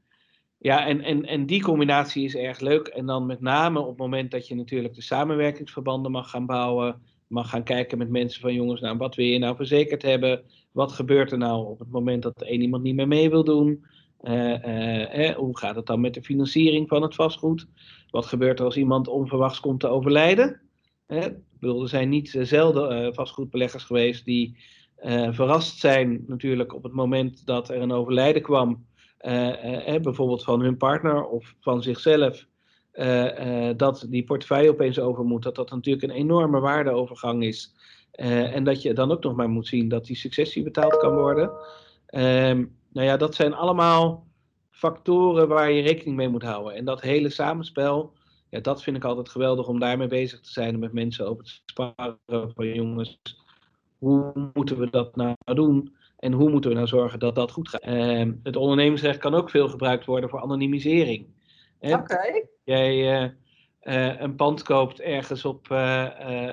ja, 0.59 0.87
en, 0.87 1.01
en, 1.01 1.25
en 1.25 1.47
die 1.47 1.63
combinatie 1.63 2.25
is 2.25 2.37
erg 2.37 2.61
leuk. 2.61 2.87
En 2.87 3.07
dan 3.07 3.27
met 3.27 3.41
name 3.41 3.81
op 3.81 3.89
het 3.89 3.99
moment 3.99 4.31
dat 4.31 4.49
je 4.49 4.55
natuurlijk 4.55 4.95
de 4.95 5.03
samenwerkingsverbanden 5.03 6.11
mag 6.11 6.31
gaan 6.31 6.47
bouwen. 6.47 7.03
Mag 7.27 7.51
gaan 7.51 7.63
kijken 7.63 7.99
met 7.99 8.09
mensen 8.09 8.41
van 8.41 8.55
jongens, 8.55 8.81
nou 8.81 8.97
wat 8.97 9.15
wil 9.15 9.27
je 9.27 9.39
nou 9.39 9.57
verzekerd 9.57 10.03
hebben? 10.03 10.43
Wat 10.73 10.93
gebeurt 10.93 11.33
er 11.33 11.39
nou 11.39 11.67
op 11.67 11.79
het 11.79 11.91
moment 11.91 12.23
dat 12.23 12.43
één 12.43 12.61
iemand 12.61 12.83
niet 12.83 12.95
meer 12.95 13.09
mee 13.09 13.31
wil 13.31 13.45
doen? 13.45 13.85
Uh, 14.23 15.29
uh, 15.29 15.35
hoe 15.35 15.59
gaat 15.59 15.77
het 15.77 15.87
dan 15.87 16.01
met 16.01 16.15
de 16.15 16.23
financiering 16.23 16.89
van 16.89 17.03
het 17.03 17.15
vastgoed? 17.15 17.67
Wat 18.11 18.27
gebeurt 18.27 18.59
er 18.59 18.65
als 18.65 18.77
iemand 18.77 19.09
onverwachts 19.09 19.61
komt 19.61 19.81
te 19.81 19.89
overlijden? 19.89 20.61
ik 21.09 21.35
bedoel, 21.61 21.83
er 21.83 21.89
zijn 21.89 22.09
niet 22.09 22.39
zelden 22.43 23.15
vastgoedbeleggers 23.15 23.85
geweest 23.85 24.25
die 24.25 24.57
verrast 25.31 25.79
zijn 25.79 26.25
natuurlijk 26.27 26.75
op 26.75 26.83
het 26.83 26.93
moment 26.93 27.47
dat 27.47 27.69
er 27.69 27.81
een 27.81 27.93
overlijden 27.93 28.43
kwam, 28.43 28.87
bijvoorbeeld 30.03 30.45
van 30.45 30.61
hun 30.61 30.77
partner 30.77 31.25
of 31.25 31.55
van 31.61 31.83
zichzelf, 31.83 32.47
dat 33.77 34.07
die 34.09 34.25
portefeuille 34.25 34.71
opeens 34.71 34.99
over 34.99 35.25
moet, 35.25 35.43
dat 35.43 35.55
dat 35.55 35.71
natuurlijk 35.71 36.05
een 36.05 36.19
enorme 36.19 36.61
waardeovergang 36.61 37.45
is. 37.45 37.75
en 38.11 38.65
dat 38.65 38.83
je 38.83 38.95
dan 38.95 39.11
ook 39.11 39.23
nog 39.23 39.37
maar 39.37 39.49
moet 39.49 39.67
zien 39.67 39.89
dat 39.89 40.07
die 40.07 40.17
successie 40.17 40.63
betaald 40.63 40.97
kan 40.97 41.15
worden. 41.15 41.51
Ehm, 42.07 42.65
nou 42.93 43.07
ja, 43.07 43.17
dat 43.17 43.35
zijn 43.35 43.55
allemaal 43.55 44.27
factoren 44.71 45.49
waar 45.49 45.71
je 45.71 45.83
rekening 45.83 46.17
mee 46.17 46.29
moet 46.29 46.43
houden. 46.43 46.75
En 46.75 46.85
dat 46.85 47.01
hele 47.01 47.31
samenspel, 47.31 48.13
ja, 48.51 48.61
dat 48.61 48.83
vind 48.83 48.97
ik 48.97 49.05
altijd 49.05 49.29
geweldig 49.29 49.69
om 49.69 49.81
daarmee 49.81 50.07
bezig 50.07 50.41
te 50.41 50.51
zijn 50.51 50.79
met 50.79 50.93
mensen 50.93 51.29
over 51.29 51.45
te 51.45 51.61
sparen 51.67 52.19
van 52.55 52.75
jongens, 52.75 53.21
hoe 53.99 54.51
moeten 54.53 54.79
we 54.79 54.91
dat 54.91 55.17
nou 55.17 55.35
doen? 55.45 55.97
En 56.19 56.33
hoe 56.33 56.51
moeten 56.51 56.71
we 56.71 56.77
nou 56.77 56.89
zorgen 56.89 57.19
dat 57.19 57.35
dat 57.35 57.51
goed 57.51 57.69
gaat? 57.69 57.87
Uh, 57.87 58.27
het 58.43 58.57
ondernemingsrecht 58.57 59.19
kan 59.19 59.35
ook 59.35 59.51
veel 59.51 59.69
gebruikt 59.69 60.05
worden 60.05 60.31
voor 60.31 60.41
anonimisering. 60.41 61.27
Oké. 61.81 62.45
Jij 62.65 63.23
uh, 63.23 63.31
uh, 63.83 64.21
een 64.21 64.35
pand 64.35 64.63
koopt 64.63 65.01
ergens 65.01 65.45
op, 65.45 65.69
uh, 65.73 66.53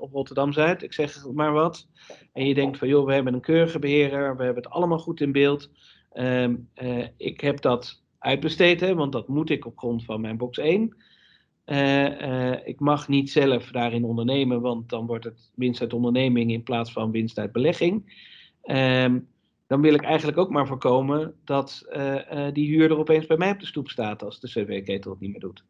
op 0.00 0.12
Rotterdam-Zuid, 0.12 0.82
ik 0.82 0.92
zeg 0.92 1.26
maar 1.32 1.52
wat. 1.52 1.88
En 2.32 2.46
je 2.46 2.54
denkt 2.54 2.78
van 2.78 2.88
joh, 2.88 3.06
we 3.06 3.14
hebben 3.14 3.34
een 3.34 3.40
keurige 3.40 3.78
beheerder, 3.78 4.36
we 4.36 4.44
hebben 4.44 4.62
het 4.62 4.72
allemaal 4.72 4.98
goed 4.98 5.20
in 5.20 5.32
beeld. 5.32 5.70
Ehm, 6.16 6.54
eh, 6.74 7.06
ik 7.16 7.40
heb 7.40 7.60
dat 7.60 8.02
uitbesteed, 8.18 8.80
hè, 8.80 8.94
want 8.94 9.12
dat 9.12 9.28
moet 9.28 9.50
ik 9.50 9.66
op 9.66 9.78
grond 9.78 10.04
van 10.04 10.20
mijn 10.20 10.36
box 10.36 10.58
1. 10.58 10.96
Uh, 11.66 12.20
uh, 12.20 12.66
ik 12.66 12.80
mag 12.80 13.08
niet 13.08 13.30
zelf 13.30 13.70
daarin 13.70 14.04
ondernemen, 14.04 14.60
want 14.60 14.88
dan 14.88 15.06
wordt 15.06 15.24
het 15.24 15.50
winst 15.54 15.80
uit 15.80 15.92
onderneming 15.92 16.52
in 16.52 16.62
plaats 16.62 16.92
van 16.92 17.10
winst 17.10 17.38
uit 17.38 17.52
belegging. 17.52 18.24
Uh, 18.66 19.20
dan 19.66 19.80
wil 19.80 19.94
ik 19.94 20.02
eigenlijk 20.02 20.38
ook 20.38 20.50
maar 20.50 20.66
voorkomen 20.66 21.40
dat 21.44 21.86
uh, 21.90 22.46
die 22.52 22.68
huurder 22.68 22.98
opeens 22.98 23.26
bij 23.26 23.36
mij 23.36 23.50
op 23.50 23.60
de 23.60 23.66
stoep 23.66 23.88
staat 23.88 24.22
als 24.22 24.40
de 24.40 24.48
cv-ketel 24.48 25.10
het 25.10 25.20
niet 25.20 25.30
meer 25.30 25.40
doet. 25.40 25.64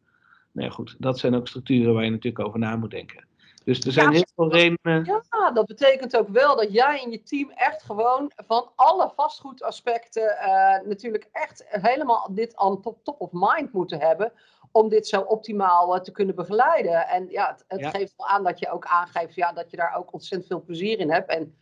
Nou 0.51 0.67
ja, 0.67 0.73
goed, 0.73 0.95
dat 0.99 1.19
zijn 1.19 1.35
ook 1.35 1.47
structuren 1.47 1.93
waar 1.93 2.03
je 2.03 2.09
natuurlijk 2.09 2.45
over 2.45 2.59
na 2.59 2.75
moet 2.75 2.91
denken. 2.91 3.25
Dus 3.63 3.79
er 3.79 3.91
zijn 3.91 4.11
heel 4.11 4.27
veel 4.35 4.51
redenen. 4.51 5.21
Ja, 5.29 5.51
dat 5.51 5.65
betekent 5.65 6.17
ook 6.17 6.29
wel 6.29 6.55
dat 6.55 6.73
jij 6.73 7.03
en 7.03 7.11
je 7.11 7.23
team 7.23 7.49
echt 7.49 7.83
gewoon 7.83 8.31
van 8.47 8.69
alle 8.75 9.11
vastgoedaspecten 9.15 10.37
uh, 10.41 10.87
natuurlijk 10.87 11.29
echt 11.31 11.65
helemaal 11.67 12.27
dit 12.31 12.55
aan 12.55 12.81
top, 12.81 13.03
top 13.03 13.21
of 13.21 13.29
mind 13.31 13.73
moeten 13.73 13.99
hebben. 13.99 14.31
Om 14.71 14.89
dit 14.89 15.07
zo 15.07 15.21
optimaal 15.21 15.95
uh, 15.95 16.01
te 16.01 16.11
kunnen 16.11 16.35
begeleiden. 16.35 17.07
En 17.07 17.27
ja, 17.29 17.47
het, 17.47 17.63
het 17.67 17.95
geeft 17.95 18.13
wel 18.17 18.27
aan 18.27 18.43
dat 18.43 18.59
je 18.59 18.71
ook 18.71 18.85
aangeeft 18.85 19.35
ja, 19.35 19.51
dat 19.51 19.71
je 19.71 19.77
daar 19.77 19.95
ook 19.95 20.13
ontzettend 20.13 20.49
veel 20.51 20.63
plezier 20.63 20.99
in 20.99 21.11
hebt. 21.11 21.29
En 21.29 21.55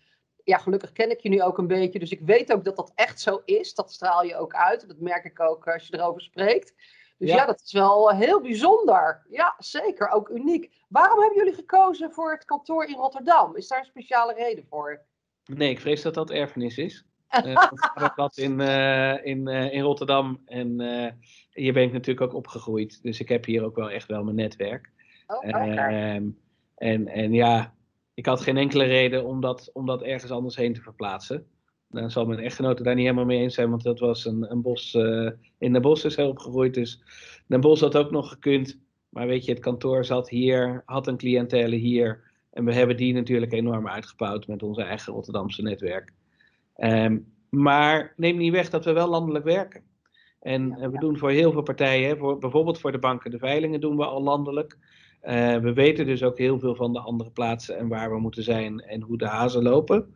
ja, 0.45 0.57
gelukkig 0.57 0.91
ken 0.91 1.11
ik 1.11 1.19
je 1.19 1.29
nu 1.29 1.41
ook 1.41 1.57
een 1.57 1.67
beetje. 1.67 1.99
Dus 1.99 2.11
ik 2.11 2.19
weet 2.19 2.53
ook 2.53 2.63
dat 2.63 2.75
dat 2.75 2.91
echt 2.95 3.21
zo 3.21 3.41
is. 3.45 3.73
Dat 3.73 3.91
straal 3.91 4.23
je 4.23 4.37
ook 4.37 4.53
uit. 4.53 4.87
Dat 4.87 4.99
merk 4.99 5.25
ik 5.25 5.39
ook 5.39 5.67
als 5.67 5.87
je 5.87 5.97
erover 5.97 6.21
spreekt. 6.21 6.73
Dus 7.17 7.29
ja. 7.29 7.45
dat 7.45 7.61
is 7.65 7.71
wel 7.71 8.11
heel 8.11 8.41
bijzonder. 8.41 9.25
Ja, 9.29 9.55
zeker. 9.57 10.09
Ook 10.09 10.29
uniek. 10.29 10.71
Waarom 10.87 11.19
hebben 11.19 11.37
jullie 11.37 11.53
gekozen 11.53 12.11
voor 12.11 12.31
het 12.31 12.45
kantoor 12.45 12.85
in 12.85 12.95
Rotterdam? 12.95 13.55
Is 13.55 13.67
daar 13.67 13.79
een 13.79 13.85
speciale 13.85 14.33
reden 14.33 14.65
voor? 14.69 15.01
Nee, 15.45 15.69
ik 15.69 15.79
vrees 15.79 16.01
dat 16.01 16.13
dat 16.13 16.29
erfenis 16.29 16.77
is. 16.77 17.05
uh, 17.45 17.69
dat 18.15 18.37
in, 18.37 18.59
uh, 18.59 19.25
in, 19.25 19.47
uh, 19.47 19.73
in 19.73 19.81
Rotterdam. 19.81 20.41
En 20.45 20.81
hier 21.51 21.73
ben 21.73 21.83
ik 21.83 21.91
natuurlijk 21.91 22.25
ook 22.25 22.37
opgegroeid. 22.37 23.03
Dus 23.03 23.19
ik 23.19 23.29
heb 23.29 23.45
hier 23.45 23.63
ook 23.63 23.75
wel 23.75 23.89
echt 23.89 24.07
wel 24.07 24.23
mijn 24.23 24.35
netwerk. 24.35 24.91
Oh, 25.27 25.37
okay. 25.37 26.33
en, 26.75 27.07
en 27.07 27.33
ja, 27.33 27.75
ik 28.15 28.25
had 28.25 28.41
geen 28.41 28.57
enkele 28.57 28.83
reden 28.83 29.25
om 29.25 29.41
dat, 29.41 29.69
om 29.73 29.85
dat 29.85 30.01
ergens 30.01 30.31
anders 30.31 30.55
heen 30.55 30.73
te 30.73 30.81
verplaatsen. 30.81 31.47
Dan 31.89 32.11
zal 32.11 32.25
mijn 32.25 32.39
echtgenote 32.39 32.83
daar 32.83 32.95
niet 32.95 33.03
helemaal 33.03 33.25
mee 33.25 33.41
eens 33.41 33.53
zijn, 33.53 33.69
want 33.69 33.83
dat 33.83 33.99
was 33.99 34.25
een, 34.25 34.51
een 34.51 34.61
bos 34.61 34.93
uh, 34.93 35.31
in 35.57 35.73
de 35.73 35.79
bos 35.79 36.05
is 36.05 36.15
hij 36.15 36.25
opgegroeid. 36.25 36.73
Dus 36.73 37.01
Den 37.47 37.61
bos 37.61 37.79
had 37.79 37.97
ook 37.97 38.11
nog 38.11 38.29
gekund. 38.29 38.79
Maar 39.09 39.27
weet 39.27 39.45
je, 39.45 39.51
het 39.51 39.61
kantoor 39.61 40.05
zat 40.05 40.29
hier, 40.29 40.83
had 40.85 41.07
een 41.07 41.17
cliëntele 41.17 41.75
hier. 41.75 42.23
En 42.51 42.65
we 42.65 42.73
hebben 42.73 42.97
die 42.97 43.13
natuurlijk 43.13 43.51
enorm 43.51 43.87
uitgebouwd 43.87 44.47
met 44.47 44.63
onze 44.63 44.81
eigen 44.81 45.13
Rotterdamse 45.13 45.61
netwerk. 45.61 46.13
Um, 46.77 47.33
maar 47.49 48.13
neem 48.15 48.37
niet 48.37 48.51
weg 48.51 48.69
dat 48.69 48.85
we 48.85 48.91
wel 48.91 49.09
landelijk 49.09 49.45
werken. 49.45 49.83
En 50.39 50.67
ja, 50.69 50.77
ja. 50.77 50.89
we 50.89 50.99
doen 50.99 51.17
voor 51.17 51.31
heel 51.31 51.51
veel 51.51 51.61
partijen, 51.61 52.17
voor, 52.17 52.37
bijvoorbeeld 52.37 52.79
voor 52.79 52.91
de 52.91 52.99
banken 52.99 53.31
de 53.31 53.39
veilingen 53.39 53.81
doen 53.81 53.97
we 53.97 54.05
al 54.05 54.23
landelijk. 54.23 54.77
Uh, 55.27 55.57
we 55.57 55.73
weten 55.73 56.05
dus 56.05 56.23
ook 56.23 56.37
heel 56.37 56.59
veel 56.59 56.75
van 56.75 56.93
de 56.93 56.99
andere 56.99 57.29
plaatsen 57.29 57.77
en 57.77 57.87
waar 57.87 58.11
we 58.11 58.19
moeten 58.19 58.43
zijn 58.43 58.79
en 58.79 59.01
hoe 59.01 59.17
de 59.17 59.27
hazen 59.27 59.63
lopen. 59.63 60.15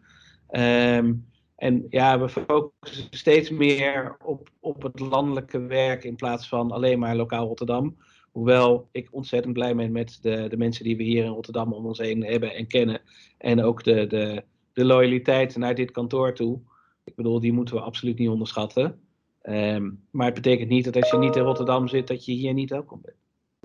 Um, 0.51 1.27
en 1.55 1.85
ja, 1.89 2.19
we 2.19 2.29
focussen 2.29 3.07
steeds 3.09 3.49
meer 3.49 4.17
op, 4.25 4.49
op 4.59 4.81
het 4.81 4.99
landelijke 4.99 5.59
werk 5.59 6.03
in 6.03 6.15
plaats 6.15 6.47
van 6.47 6.71
alleen 6.71 6.99
maar 6.99 7.15
lokaal 7.15 7.47
Rotterdam. 7.47 7.97
Hoewel 8.31 8.89
ik 8.91 9.07
ontzettend 9.11 9.53
blij 9.53 9.75
ben 9.75 9.91
met 9.91 10.19
de, 10.21 10.47
de 10.49 10.57
mensen 10.57 10.83
die 10.83 10.97
we 10.97 11.03
hier 11.03 11.23
in 11.23 11.31
Rotterdam 11.31 11.73
om 11.73 11.85
ons 11.85 11.99
heen 11.99 12.23
hebben 12.23 12.55
en 12.55 12.67
kennen. 12.67 13.01
En 13.37 13.63
ook 13.63 13.83
de, 13.83 14.07
de, 14.07 14.43
de 14.73 14.85
loyaliteit 14.85 15.57
naar 15.57 15.75
dit 15.75 15.91
kantoor 15.91 16.33
toe. 16.33 16.59
Ik 17.03 17.15
bedoel, 17.15 17.39
die 17.39 17.53
moeten 17.53 17.75
we 17.75 17.81
absoluut 17.81 18.17
niet 18.17 18.29
onderschatten. 18.29 18.99
Um, 19.43 20.03
maar 20.11 20.25
het 20.25 20.35
betekent 20.35 20.69
niet 20.69 20.85
dat 20.85 20.95
als 20.95 21.11
je 21.11 21.17
niet 21.17 21.35
in 21.35 21.43
Rotterdam 21.43 21.87
zit, 21.87 22.07
dat 22.07 22.25
je 22.25 22.31
hier 22.31 22.53
niet 22.53 22.69
welkom 22.69 23.01
bent. 23.01 23.17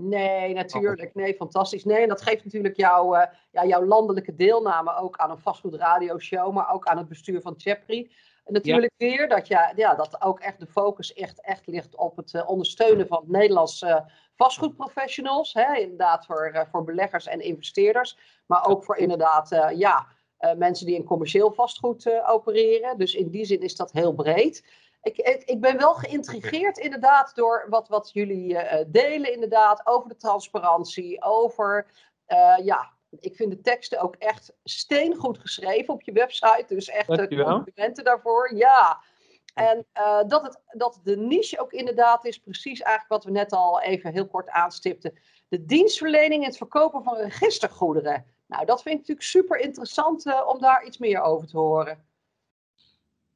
Nee, 0.03 0.55
natuurlijk. 0.55 1.15
Nee, 1.15 1.35
fantastisch. 1.35 1.85
Nee, 1.85 2.03
en 2.03 2.09
dat 2.09 2.23
geeft 2.23 2.45
natuurlijk 2.45 2.77
jouw, 2.77 3.17
uh, 3.17 3.23
ja, 3.51 3.65
jouw 3.65 3.85
landelijke 3.85 4.35
deelname 4.35 4.97
ook 4.97 5.17
aan 5.17 5.31
een 5.31 5.39
vastgoedradioshow, 5.39 6.53
maar 6.53 6.73
ook 6.73 6.87
aan 6.87 6.99
het 6.99 7.09
bestuur 7.09 7.41
van 7.41 7.55
Chepri. 7.57 8.11
En 8.45 8.53
natuurlijk 8.53 8.93
ja. 8.97 9.07
weer 9.09 9.29
dat, 9.29 9.47
ja, 9.47 9.73
ja, 9.77 9.95
dat 9.95 10.23
ook 10.23 10.41
echt 10.41 10.61
de 10.61 10.67
focus 10.67 11.13
echt, 11.13 11.41
echt 11.41 11.67
ligt 11.67 11.97
op 11.97 12.17
het 12.17 12.33
uh, 12.33 12.49
ondersteunen 12.49 13.07
van 13.07 13.25
Nederlandse 13.27 13.87
uh, 13.87 14.01
vastgoedprofessionals. 14.35 15.53
Hè, 15.53 15.77
inderdaad 15.77 16.27
voor, 16.27 16.67
voor 16.71 16.85
beleggers 16.85 17.27
en 17.27 17.41
investeerders. 17.41 18.19
Maar 18.47 18.67
ook 18.67 18.85
voor 18.85 18.97
inderdaad 18.97 19.73
ja, 19.77 20.07
mensen 20.57 20.87
die 20.87 20.95
in 20.95 21.05
commercieel 21.05 21.53
vastgoed 21.53 22.23
opereren. 22.27 22.99
Dus 22.99 23.15
in 23.15 23.31
die 23.31 23.45
zin 23.45 23.61
is 23.61 23.77
dat 23.77 23.93
heel 23.93 24.15
breed 24.15 24.65
ik, 25.05 25.45
ik, 25.45 25.61
ben 25.61 25.77
wel 25.77 25.95
geïntrigeerd 25.95 26.79
inderdaad 26.79 27.35
door 27.35 27.67
wat, 27.69 27.89
wat 27.89 28.11
jullie 28.13 28.53
uh, 28.53 28.75
delen 28.87 29.33
inderdaad 29.33 29.87
over 29.87 30.09
de 30.09 30.17
transparantie, 30.17 31.23
over, 31.23 31.87
uh, 32.29 32.57
ja, 32.63 32.93
ik 33.21 33.37
vind 33.37 33.51
de 33.51 33.61
teksten 33.61 34.01
ook 34.01 34.17
echt 34.17 34.53
steengoed 34.65 35.39
geschreven 35.39 35.95
op 35.95 36.03
je 36.03 36.13
website, 36.13 36.65
dus 36.67 36.89
echt 36.89 37.07
complimenten 37.07 38.05
daarvoor, 38.05 38.55
ja. 38.55 39.01
En 39.55 39.87
uh, 39.95 40.21
dat, 40.27 40.43
het, 40.43 40.61
dat 40.69 41.01
de 41.03 41.17
niche 41.17 41.61
ook 41.61 41.73
inderdaad 41.73 42.25
is 42.25 42.39
precies 42.39 42.81
eigenlijk 42.81 43.09
wat 43.09 43.25
we 43.25 43.39
net 43.39 43.53
al 43.53 43.81
even 43.81 44.13
heel 44.13 44.27
kort 44.27 44.49
aanstipten. 44.49 45.19
De 45.49 45.65
dienstverlening 45.65 46.43
en 46.43 46.49
het 46.49 46.57
verkopen 46.57 47.03
van 47.03 47.17
registergoederen. 47.17 48.27
Nou, 48.47 48.65
dat 48.65 48.83
vind 48.83 48.95
ik 48.95 49.01
natuurlijk 49.01 49.27
super 49.27 49.59
interessant 49.59 50.45
om 50.47 50.61
daar 50.61 50.85
iets 50.85 50.99
meer 50.99 51.21
over 51.21 51.49
te 51.49 51.59
horen. 51.59 52.05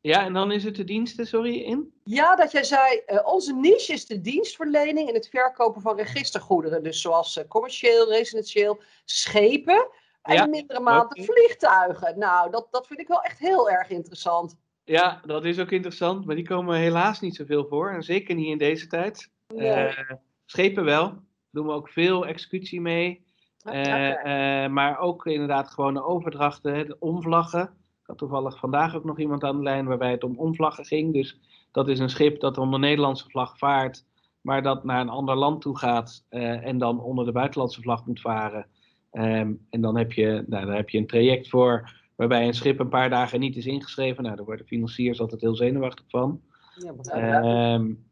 Ja, 0.01 0.25
en 0.25 0.33
dan 0.33 0.53
is 0.53 0.65
het 0.65 0.77
de 0.77 0.85
diensten, 0.85 1.27
sorry, 1.27 1.61
in? 1.61 1.93
Ja, 2.05 2.37
dat 2.37 2.53
jij 2.53 2.65
zei, 2.65 3.03
uh, 3.07 3.21
onze 3.25 3.55
niche 3.55 3.93
is 3.93 4.07
de 4.07 4.21
dienstverlening 4.21 5.09
en 5.09 5.15
het 5.15 5.29
verkopen 5.29 5.83
van 5.83 5.97
registergoederen. 5.97 6.83
Dus 6.83 7.01
zoals 7.01 7.37
uh, 7.37 7.45
commercieel, 7.49 8.09
residentieel, 8.09 8.81
schepen 9.05 9.89
en 10.23 10.35
ja, 10.35 10.45
in 10.45 10.51
mindere 10.51 10.81
mate 10.81 11.23
vliegtuigen. 11.23 12.19
Nou, 12.19 12.51
dat, 12.51 12.69
dat 12.71 12.87
vind 12.87 13.01
ik 13.01 13.09
wel 13.09 13.21
echt 13.21 13.39
heel 13.39 13.71
erg 13.71 13.91
interessant. 13.91 14.57
Ja, 14.85 15.21
dat 15.25 15.45
is 15.45 15.59
ook 15.59 15.71
interessant, 15.71 16.25
maar 16.25 16.37
die 16.37 16.47
komen 16.47 16.77
helaas 16.77 17.21
niet 17.21 17.37
zoveel 17.37 17.67
voor. 17.67 17.91
En 17.91 18.03
zeker 18.03 18.35
niet 18.35 18.49
in 18.49 18.59
deze 18.59 18.87
tijd. 18.87 19.31
Nee. 19.55 19.87
Uh, 19.87 20.11
schepen 20.45 20.85
wel, 20.85 21.15
doen 21.51 21.67
we 21.67 21.73
ook 21.73 21.89
veel 21.89 22.27
executie 22.27 22.81
mee. 22.81 23.27
Okay. 23.65 24.69
maar 24.69 24.99
ook 24.99 25.27
inderdaad 25.27 25.71
gewoon 25.71 25.95
de 25.95 26.05
overdrachten, 26.05 26.87
de 26.87 26.97
omvlaggen 26.99 27.78
had 28.09 28.19
toevallig 28.19 28.59
vandaag 28.59 28.97
ook 28.97 29.05
nog 29.05 29.19
iemand 29.19 29.45
aan 29.45 29.57
de 29.57 29.63
lijn 29.63 29.87
waarbij 29.87 30.11
het 30.11 30.25
om 30.25 30.39
omvlaggen 30.39 30.85
ging. 30.85 31.13
Dus 31.13 31.41
dat 31.73 31.89
is 31.89 31.99
een 31.99 32.11
schip 32.11 32.41
dat 32.41 32.59
onder 32.59 32.81
Nederlandse 32.81 33.29
vlag 33.29 33.59
vaart, 33.59 34.05
maar 34.41 34.63
dat 34.63 34.85
naar 34.85 35.01
een 35.01 35.09
ander 35.09 35.37
land 35.37 35.61
toe 35.61 35.79
gaat 35.79 36.25
uh, 36.31 36.67
en 36.67 36.79
dan 36.79 37.01
onder 37.01 37.25
de 37.25 37.33
buitenlandse 37.33 37.83
vlag 37.83 38.07
moet 38.07 38.21
varen. 38.21 38.67
Um, 39.13 39.67
en 39.71 39.81
dan 39.81 39.97
heb, 39.97 40.13
je, 40.13 40.45
nou, 40.47 40.67
daar 40.67 40.77
heb 40.77 40.89
je 40.91 40.99
een 40.99 41.07
traject 41.07 41.49
voor 41.49 41.97
waarbij 42.17 42.47
een 42.47 42.55
schip 42.55 42.79
een 42.79 42.89
paar 42.89 43.11
dagen 43.11 43.41
niet 43.41 43.57
is 43.57 43.67
ingeschreven. 43.67 44.23
Nou, 44.23 44.37
daar 44.37 44.45
worden 44.45 44.67
financiers 44.67 45.21
altijd 45.21 45.41
heel 45.41 45.55
zenuwachtig 45.55 46.05
van. 46.09 46.41
Ja, 47.03 47.75
um, 47.75 48.07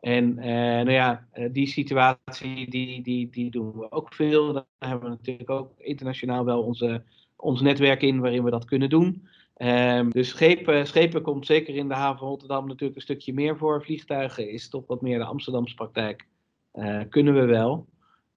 en 0.00 0.38
uh, 0.38 0.44
nou 0.44 0.90
ja, 0.90 1.26
uh, 1.34 1.48
die 1.52 1.66
situatie 1.66 2.70
die, 2.70 3.02
die, 3.02 3.30
die 3.30 3.50
doen 3.50 3.72
we 3.72 3.92
ook 3.92 4.14
veel. 4.14 4.52
Daar 4.52 4.64
hebben 4.78 5.10
we 5.10 5.16
natuurlijk 5.16 5.50
ook 5.50 5.72
internationaal 5.78 6.44
wel 6.44 6.62
onze, 6.62 7.02
ons 7.36 7.60
netwerk 7.60 8.02
in 8.02 8.20
waarin 8.20 8.44
we 8.44 8.50
dat 8.50 8.64
kunnen 8.64 8.90
doen. 8.90 9.28
Um, 9.62 10.10
dus 10.10 10.28
schepen, 10.28 10.86
schepen 10.86 11.22
komt 11.22 11.46
zeker 11.46 11.74
in 11.74 11.88
de 11.88 11.94
haven 11.94 12.18
van 12.18 12.28
Rotterdam 12.28 12.66
natuurlijk 12.66 12.96
een 12.96 13.02
stukje 13.02 13.34
meer 13.34 13.56
voor. 13.56 13.82
Vliegtuigen 13.82 14.50
is 14.50 14.68
toch 14.68 14.86
wat 14.86 15.00
meer 15.00 15.18
de 15.18 15.24
Amsterdamse 15.24 15.74
praktijk. 15.74 16.26
Uh, 16.74 17.00
kunnen 17.08 17.34
we 17.34 17.44
wel. 17.44 17.86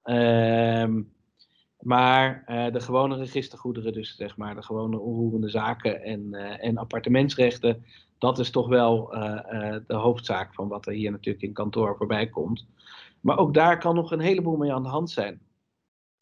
Um, 0.03 1.11
Maar 1.83 2.43
de 2.71 2.79
gewone 2.79 3.15
registergoederen, 3.15 3.93
dus 3.93 4.15
zeg 4.15 4.37
maar 4.37 4.55
de 4.55 4.63
gewone 4.63 4.99
onroerende 4.99 5.49
zaken 5.49 6.01
en, 6.01 6.33
en 6.59 6.77
appartementsrechten, 6.77 7.85
dat 8.17 8.39
is 8.39 8.49
toch 8.49 8.67
wel 8.67 9.07
de 9.87 9.95
hoofdzaak 9.95 10.53
van 10.53 10.67
wat 10.67 10.85
er 10.85 10.93
hier 10.93 11.11
natuurlijk 11.11 11.43
in 11.43 11.53
kantoor 11.53 11.97
voorbij 11.97 12.27
komt. 12.27 12.67
Maar 13.21 13.37
ook 13.37 13.53
daar 13.53 13.77
kan 13.77 13.95
nog 13.95 14.11
een 14.11 14.19
heleboel 14.19 14.57
mee 14.57 14.73
aan 14.73 14.83
de 14.83 14.89
hand 14.89 15.09
zijn. 15.09 15.41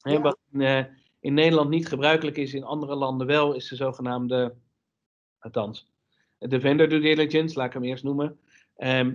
wat 0.01 0.37
in, 0.51 0.87
in 1.19 1.33
Nederland 1.33 1.69
niet 1.69 1.87
gebruikelijk 1.87 2.37
is, 2.37 2.53
in 2.53 2.63
andere 2.63 2.95
landen 2.95 3.27
wel, 3.27 3.53
is 3.53 3.69
de 3.69 3.75
zogenaamde, 3.75 4.53
althans, 5.41 5.87
de 6.37 6.59
vendor 6.59 6.89
due 6.89 6.99
diligence, 6.99 7.57
laat 7.57 7.67
ik 7.67 7.73
hem 7.73 7.83
eerst 7.83 8.03
noemen. 8.03 8.37
Ehm, 8.77 9.13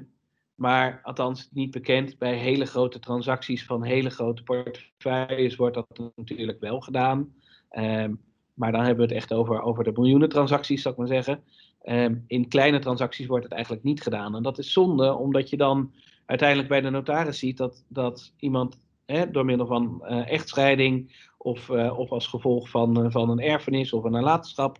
maar 0.54 1.00
althans 1.02 1.48
niet 1.52 1.70
bekend. 1.70 2.18
Bij 2.18 2.36
hele 2.36 2.66
grote 2.66 2.98
transacties 2.98 3.64
van 3.64 3.82
hele 3.82 4.10
grote 4.10 4.42
portefeuilles 4.42 5.56
wordt 5.56 5.74
dat 5.74 6.12
natuurlijk 6.16 6.60
wel 6.60 6.80
gedaan. 6.80 7.34
Ehm, 7.70 8.14
maar 8.54 8.72
dan 8.72 8.80
hebben 8.80 9.06
we 9.06 9.14
het 9.14 9.22
echt 9.22 9.32
over, 9.32 9.62
over 9.62 9.84
de 9.84 9.92
miljoenen 9.94 10.28
transacties, 10.28 10.82
zou 10.82 10.94
ik 10.94 11.00
maar 11.00 11.08
zeggen. 11.08 11.42
Um, 11.88 12.24
in 12.26 12.48
kleine 12.48 12.78
transacties 12.78 13.26
wordt 13.26 13.44
het 13.44 13.52
eigenlijk 13.52 13.84
niet 13.84 14.02
gedaan. 14.02 14.36
En 14.36 14.42
dat 14.42 14.58
is 14.58 14.72
zonde, 14.72 15.14
omdat 15.14 15.50
je 15.50 15.56
dan 15.56 15.92
uiteindelijk 16.26 16.68
bij 16.68 16.80
de 16.80 16.90
notaris 16.90 17.38
ziet 17.38 17.56
dat, 17.56 17.84
dat 17.88 18.32
iemand 18.38 18.80
hè, 19.04 19.30
door 19.30 19.44
middel 19.44 19.66
van 19.66 20.02
uh, 20.02 20.30
echtscheiding 20.30 21.12
of, 21.38 21.68
uh, 21.68 21.98
of 21.98 22.10
als 22.10 22.26
gevolg 22.26 22.68
van, 22.68 23.04
uh, 23.04 23.10
van 23.10 23.30
een 23.30 23.40
erfenis 23.40 23.92
of 23.92 24.04
een 24.04 24.12
nalatenschap 24.12 24.78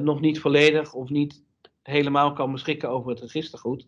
nog 0.00 0.20
niet 0.20 0.40
volledig 0.40 0.92
of 0.92 1.08
niet 1.08 1.44
helemaal 1.82 2.32
kan 2.32 2.52
beschikken 2.52 2.90
over 2.90 3.10
het 3.10 3.20
registergoed. 3.20 3.86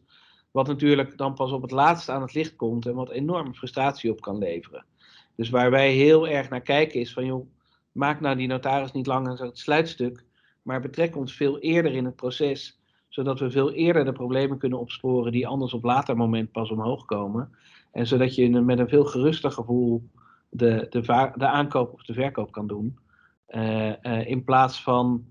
Wat 0.50 0.66
natuurlijk 0.66 1.18
dan 1.18 1.34
pas 1.34 1.52
op 1.52 1.62
het 1.62 1.70
laatste 1.70 2.12
aan 2.12 2.22
het 2.22 2.34
licht 2.34 2.56
komt 2.56 2.86
en 2.86 2.94
wat 2.94 3.10
enorme 3.10 3.54
frustratie 3.54 4.10
op 4.10 4.20
kan 4.20 4.38
leveren. 4.38 4.84
Dus 5.34 5.50
waar 5.50 5.70
wij 5.70 5.92
heel 5.92 6.28
erg 6.28 6.48
naar 6.48 6.60
kijken 6.60 7.00
is 7.00 7.12
van 7.12 7.24
joh, 7.24 7.46
maak 7.92 8.20
nou 8.20 8.36
die 8.36 8.46
notaris 8.46 8.92
niet 8.92 9.06
langer 9.06 9.42
het 9.42 9.58
sluitstuk, 9.58 10.24
maar 10.62 10.80
betrek 10.80 11.16
ons 11.16 11.34
veel 11.34 11.58
eerder 11.58 11.94
in 11.94 12.04
het 12.04 12.16
proces, 12.16 12.80
zodat 13.08 13.38
we 13.38 13.50
veel 13.50 13.72
eerder 13.72 14.04
de 14.04 14.12
problemen 14.12 14.58
kunnen 14.58 14.78
opsporen 14.78 15.32
die 15.32 15.46
anders 15.46 15.72
op 15.74 15.84
later 15.84 16.16
moment 16.16 16.52
pas 16.52 16.70
omhoog 16.70 17.04
komen. 17.04 17.50
En 17.92 18.06
zodat 18.06 18.34
je 18.34 18.50
met 18.50 18.78
een 18.78 18.88
veel 18.88 19.04
geruster 19.04 19.50
gevoel 19.50 20.08
de, 20.48 20.86
de, 20.90 21.30
de 21.34 21.46
aankoop 21.46 21.92
of 21.92 22.02
de 22.02 22.12
verkoop 22.12 22.52
kan 22.52 22.66
doen. 22.66 22.98
Uh, 23.48 23.92
uh, 24.02 24.26
in 24.26 24.44
plaats 24.44 24.82
van 24.82 25.24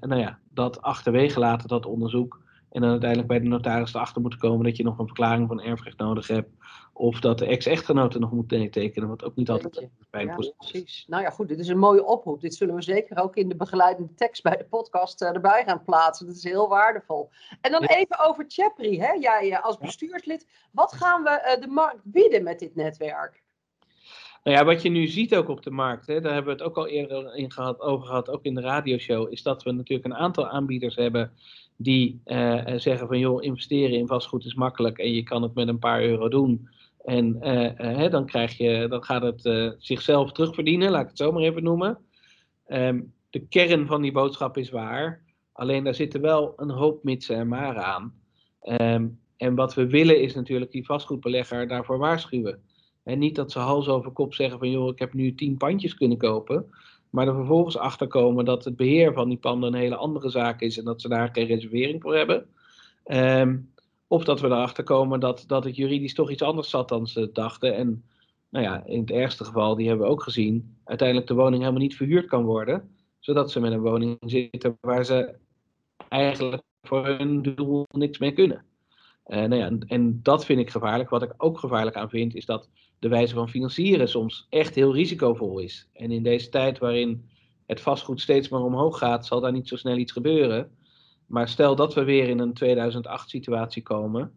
nou 0.00 0.16
ja, 0.16 0.38
dat 0.50 0.82
achterwege 0.82 1.38
laten, 1.38 1.68
dat 1.68 1.86
onderzoek. 1.86 2.40
En 2.72 2.80
dan 2.80 2.90
uiteindelijk 2.90 3.28
bij 3.28 3.40
de 3.40 3.48
notaris 3.48 3.94
erachter 3.94 4.20
moeten 4.20 4.38
komen 4.38 4.64
dat 4.64 4.76
je 4.76 4.82
nog 4.82 4.98
een 4.98 5.06
verklaring 5.06 5.48
van 5.48 5.60
erfrecht 5.60 5.98
nodig 5.98 6.26
hebt. 6.26 6.50
Of 6.92 7.20
dat 7.20 7.38
de 7.38 7.46
ex-echtgenote 7.46 8.18
nog 8.18 8.32
moet 8.32 8.48
tekenen, 8.48 9.08
wat 9.08 9.24
ook 9.24 9.36
niet 9.36 9.50
altijd 9.50 9.88
fijn 10.10 10.26
ja, 10.26 10.34
precies. 10.34 11.04
Nou 11.08 11.22
ja, 11.22 11.30
goed, 11.30 11.48
dit 11.48 11.58
is 11.58 11.68
een 11.68 11.78
mooie 11.78 12.04
oproep. 12.04 12.40
Dit 12.40 12.54
zullen 12.54 12.74
we 12.74 12.82
zeker 12.82 13.22
ook 13.22 13.36
in 13.36 13.48
de 13.48 13.56
begeleidende 13.56 14.14
tekst 14.14 14.42
bij 14.42 14.56
de 14.56 14.64
podcast 14.64 15.22
uh, 15.22 15.28
erbij 15.28 15.64
gaan 15.66 15.84
plaatsen. 15.84 16.26
Dat 16.26 16.36
is 16.36 16.44
heel 16.44 16.68
waardevol. 16.68 17.30
En 17.60 17.70
dan 17.70 17.82
even 17.82 18.18
over 18.18 18.44
Chapri, 18.48 19.00
hè? 19.00 19.12
jij 19.12 19.60
als 19.60 19.78
bestuurslid. 19.78 20.46
Wat 20.70 20.92
gaan 20.92 21.22
we 21.22 21.56
de 21.60 21.66
markt 21.66 22.00
bieden 22.04 22.42
met 22.42 22.58
dit 22.58 22.74
netwerk? 22.74 23.41
Nou 24.42 24.56
ja, 24.56 24.64
wat 24.64 24.82
je 24.82 24.88
nu 24.88 25.06
ziet 25.06 25.34
ook 25.34 25.48
op 25.48 25.62
de 25.62 25.70
markt, 25.70 26.06
hè, 26.06 26.20
daar 26.20 26.32
hebben 26.32 26.56
we 26.56 26.62
het 26.62 26.70
ook 26.70 26.76
al 26.76 26.88
eerder 26.88 27.34
in 27.34 27.52
gehad, 27.52 27.80
over 27.80 28.06
gehad, 28.06 28.30
ook 28.30 28.44
in 28.44 28.54
de 28.54 28.60
radioshow, 28.60 29.32
is 29.32 29.42
dat 29.42 29.62
we 29.62 29.72
natuurlijk 29.72 30.08
een 30.08 30.20
aantal 30.20 30.48
aanbieders 30.48 30.96
hebben 30.96 31.32
die 31.76 32.20
uh, 32.26 32.62
zeggen 32.76 33.06
van 33.06 33.18
joh, 33.18 33.42
investeren 33.42 33.98
in 33.98 34.06
vastgoed 34.06 34.44
is 34.44 34.54
makkelijk 34.54 34.98
en 34.98 35.12
je 35.12 35.22
kan 35.22 35.42
het 35.42 35.54
met 35.54 35.68
een 35.68 35.78
paar 35.78 36.02
euro 36.02 36.28
doen. 36.28 36.68
En 37.04 37.38
uh, 37.42 38.10
dan, 38.10 38.26
krijg 38.26 38.56
je, 38.56 38.86
dan 38.88 39.04
gaat 39.04 39.22
het 39.22 39.74
zichzelf 39.78 40.32
terugverdienen, 40.32 40.90
laat 40.90 41.02
ik 41.02 41.08
het 41.08 41.18
zo 41.18 41.32
maar 41.32 41.42
even 41.42 41.62
noemen. 41.62 41.98
Um, 42.68 43.12
de 43.30 43.46
kern 43.46 43.86
van 43.86 44.02
die 44.02 44.12
boodschap 44.12 44.56
is 44.56 44.70
waar, 44.70 45.22
alleen 45.52 45.84
daar 45.84 45.94
zitten 45.94 46.20
wel 46.20 46.52
een 46.56 46.70
hoop 46.70 47.04
mitsen 47.04 47.36
en 47.36 47.48
maren 47.48 47.84
aan. 47.84 48.14
Um, 48.62 49.20
en 49.36 49.54
wat 49.54 49.74
we 49.74 49.86
willen 49.86 50.20
is 50.20 50.34
natuurlijk 50.34 50.70
die 50.70 50.86
vastgoedbelegger 50.86 51.68
daarvoor 51.68 51.98
waarschuwen. 51.98 52.62
En 53.02 53.18
niet 53.18 53.34
dat 53.34 53.52
ze 53.52 53.58
hals 53.58 53.88
over 53.88 54.10
kop 54.10 54.34
zeggen 54.34 54.58
van 54.58 54.70
joh, 54.70 54.88
ik 54.88 54.98
heb 54.98 55.12
nu 55.12 55.34
tien 55.34 55.56
pandjes 55.56 55.94
kunnen 55.94 56.18
kopen. 56.18 56.70
Maar 57.10 57.28
er 57.28 57.34
vervolgens 57.34 57.78
achter 57.78 58.06
komen 58.06 58.44
dat 58.44 58.64
het 58.64 58.76
beheer 58.76 59.12
van 59.12 59.28
die 59.28 59.38
panden 59.38 59.72
een 59.72 59.80
hele 59.80 59.96
andere 59.96 60.28
zaak 60.28 60.60
is 60.60 60.78
en 60.78 60.84
dat 60.84 61.00
ze 61.00 61.08
daar 61.08 61.28
geen 61.32 61.46
reservering 61.46 62.02
voor 62.02 62.16
hebben. 62.16 62.46
Um, 63.06 63.72
of 64.06 64.24
dat 64.24 64.40
we 64.40 64.46
erachter 64.46 64.84
komen 64.84 65.20
dat, 65.20 65.44
dat 65.46 65.64
het 65.64 65.76
juridisch 65.76 66.14
toch 66.14 66.30
iets 66.30 66.42
anders 66.42 66.70
zat 66.70 66.88
dan 66.88 67.06
ze 67.06 67.30
dachten. 67.32 67.74
En 67.76 68.04
nou 68.48 68.64
ja, 68.64 68.84
in 68.84 69.00
het 69.00 69.10
ergste 69.10 69.44
geval, 69.44 69.74
die 69.74 69.88
hebben 69.88 70.06
we 70.06 70.12
ook 70.12 70.22
gezien, 70.22 70.76
uiteindelijk 70.84 71.28
de 71.28 71.34
woning 71.34 71.60
helemaal 71.60 71.80
niet 71.80 71.96
verhuurd 71.96 72.26
kan 72.26 72.44
worden. 72.44 72.96
Zodat 73.18 73.50
ze 73.50 73.60
met 73.60 73.72
een 73.72 73.80
woning 73.80 74.16
zitten 74.20 74.78
waar 74.80 75.04
ze 75.04 75.34
eigenlijk 76.08 76.62
voor 76.82 77.06
hun 77.06 77.42
doel 77.42 77.86
niks 77.90 78.18
mee 78.18 78.32
kunnen. 78.32 78.64
Uh, 79.26 79.36
nou 79.36 79.54
ja, 79.54 79.66
en, 79.66 79.80
en, 79.86 80.22
dat 80.22 80.44
vind 80.44 80.60
ik 80.60 80.70
gevaarlijk. 80.70 81.10
Wat 81.10 81.22
ik 81.22 81.34
ook 81.36 81.58
gevaarlijk 81.58 81.96
aan 81.96 82.08
vind, 82.08 82.34
is 82.34 82.46
dat 82.46 82.68
de 82.98 83.08
wijze 83.08 83.34
van 83.34 83.48
financieren 83.48 84.08
soms 84.08 84.46
echt 84.48 84.74
heel 84.74 84.94
risicovol 84.94 85.58
is. 85.58 85.88
En 85.92 86.10
in 86.10 86.22
deze 86.22 86.48
tijd 86.48 86.78
waarin 86.78 87.28
het 87.66 87.80
vastgoed 87.80 88.20
steeds 88.20 88.48
maar 88.48 88.60
omhoog 88.60 88.98
gaat, 88.98 89.26
zal 89.26 89.40
daar 89.40 89.52
niet 89.52 89.68
zo 89.68 89.76
snel 89.76 89.96
iets 89.96 90.12
gebeuren. 90.12 90.70
Maar 91.26 91.48
stel 91.48 91.76
dat 91.76 91.94
we 91.94 92.04
weer 92.04 92.28
in 92.28 92.38
een 92.38 92.54
2008 92.54 93.30
situatie 93.30 93.82
komen, 93.82 94.32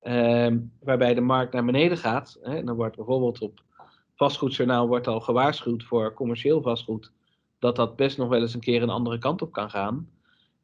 ehm, 0.00 0.58
waarbij 0.80 1.14
de 1.14 1.20
markt 1.20 1.52
naar 1.52 1.64
beneden 1.64 1.98
gaat. 1.98 2.38
Hè, 2.42 2.64
dan 2.64 2.76
wordt 2.76 2.96
bijvoorbeeld 2.96 3.40
op 3.40 3.62
vastgoedjournaal 4.14 4.86
wordt 4.86 5.06
al 5.06 5.20
gewaarschuwd 5.20 5.84
voor 5.84 6.14
commercieel 6.14 6.62
vastgoed, 6.62 7.12
dat 7.58 7.76
dat 7.76 7.96
best 7.96 8.18
nog 8.18 8.28
wel 8.28 8.40
eens 8.40 8.54
een 8.54 8.60
keer 8.60 8.82
een 8.82 8.90
andere 8.90 9.18
kant 9.18 9.42
op 9.42 9.52
kan 9.52 9.70
gaan. 9.70 10.10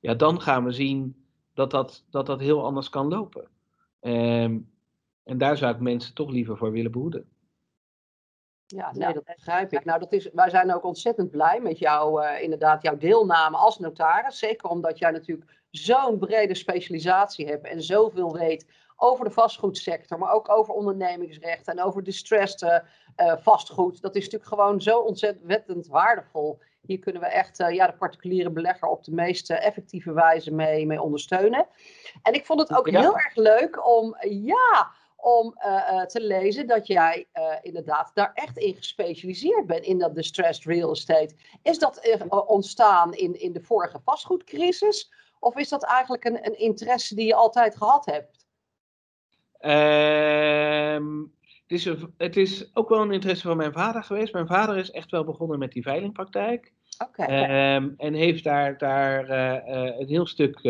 Ja, 0.01 0.15
dan 0.15 0.41
gaan 0.41 0.65
we 0.65 0.73
zien 0.73 1.17
dat 1.55 1.71
dat, 1.71 2.05
dat, 2.11 2.27
dat 2.27 2.41
heel 2.41 2.65
anders 2.65 2.89
kan 2.89 3.09
lopen. 3.09 3.49
Ehm, 4.05 4.59
en 5.23 5.39
daar 5.39 5.57
zou 5.57 5.75
ik 5.75 5.81
mensen 5.81 6.15
toch 6.15 6.31
liever 6.31 6.57
voor 6.57 6.71
willen 6.71 6.93
behoeden. 6.93 7.29
Ja, 8.67 8.93
nee, 8.93 9.13
dat 9.13 9.25
begrijp 9.25 9.73
ik. 9.73 9.85
Nou, 9.85 9.99
dat 9.99 10.13
is, 10.13 10.31
wij 10.33 10.51
zijn 10.51 10.75
ook 10.75 10.85
ontzettend 10.85 11.31
blij 11.31 11.61
met 11.61 11.79
jou, 11.79 12.25
uh, 12.25 12.43
inderdaad, 12.43 12.83
jouw 12.83 12.97
deelname 12.97 13.57
als 13.57 13.79
notaris. 13.79 14.39
Zeker 14.39 14.69
omdat 14.69 14.99
jij 14.99 15.11
natuurlijk 15.11 15.63
zo'n 15.71 16.19
brede 16.19 16.55
specialisatie 16.55 17.47
hebt 17.47 17.67
en 17.67 17.83
zoveel 17.83 18.33
weet 18.33 18.67
over 18.97 19.25
de 19.25 19.31
vastgoedsector, 19.31 20.19
maar 20.19 20.33
ook 20.33 20.49
over 20.49 20.75
ondernemingsrecht 20.75 21.69
en 21.69 21.83
over 21.83 22.03
distressed 22.03 22.63
uh, 22.63 23.37
vastgoed. 23.37 24.01
Dat 24.01 24.15
is 24.15 24.25
natuurlijk 24.25 24.51
gewoon 24.51 24.81
zo 24.81 24.99
ontzettend 24.99 25.87
waardevol. 25.87 26.59
Hier 26.87 26.99
kunnen 26.99 27.23
we 27.23 27.29
echt 27.29 27.61
uh, 27.61 27.71
ja, 27.71 27.87
de 27.87 27.97
particuliere 27.97 28.51
belegger 28.51 28.89
op 28.89 29.05
de 29.05 29.13
meest 29.13 29.51
effectieve 29.51 30.13
wijze 30.13 30.51
mee, 30.51 30.87
mee 30.87 31.03
ondersteunen. 31.03 31.67
En 32.23 32.33
ik 32.35 32.47
vond 32.47 32.61
het 32.61 32.75
ook 32.75 32.91
heel 32.91 33.19
erg 33.19 33.35
leuk 33.35 33.87
om, 33.87 34.17
ja, 34.21 34.91
om 35.17 35.55
uh, 35.67 36.03
te 36.03 36.21
lezen 36.21 36.67
dat 36.67 36.87
jij 36.87 37.29
uh, 37.35 37.55
inderdaad 37.63 38.11
daar 38.15 38.31
echt 38.35 38.59
in 38.59 38.75
gespecialiseerd 38.75 39.67
bent 39.67 39.85
in 39.85 39.99
dat 39.99 40.15
distressed 40.15 40.65
real 40.65 40.91
estate. 40.91 41.35
Is 41.63 41.79
dat 41.79 42.01
ontstaan 42.47 43.15
in, 43.15 43.41
in 43.41 43.53
de 43.53 43.63
vorige 43.63 44.01
vastgoedcrisis? 44.05 45.13
Of 45.41 45.57
is 45.57 45.69
dat 45.69 45.85
eigenlijk 45.85 46.25
een, 46.25 46.47
een 46.47 46.59
interesse 46.59 47.15
die 47.15 47.27
je 47.27 47.35
altijd 47.35 47.77
gehad 47.77 48.07
hebt? 48.07 48.47
Um, 49.61 51.35
het, 51.67 51.79
is 51.79 51.85
het 52.17 52.37
is 52.37 52.71
ook 52.75 52.89
wel 52.89 53.03
een 53.03 53.13
interesse 53.13 53.47
van 53.47 53.57
mijn 53.57 53.73
vader 53.73 54.03
geweest. 54.03 54.33
Mijn 54.33 54.47
vader 54.47 54.77
is 54.77 54.91
echt 54.91 55.11
wel 55.11 55.25
begonnen 55.25 55.59
met 55.59 55.73
die 55.73 55.83
veilingpraktijk. 55.83 56.73
Okay. 57.09 57.75
Um, 57.77 57.95
en 57.97 58.15
heeft 58.15 58.45
daar, 58.45 58.79
daar 58.79 59.29
uh, 59.29 59.99
een 59.99 60.09
heel 60.09 60.27
stuk 60.27 60.61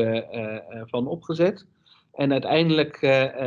van 0.85 1.07
opgezet. 1.07 1.67
En 2.13 2.33
uiteindelijk 2.33 2.99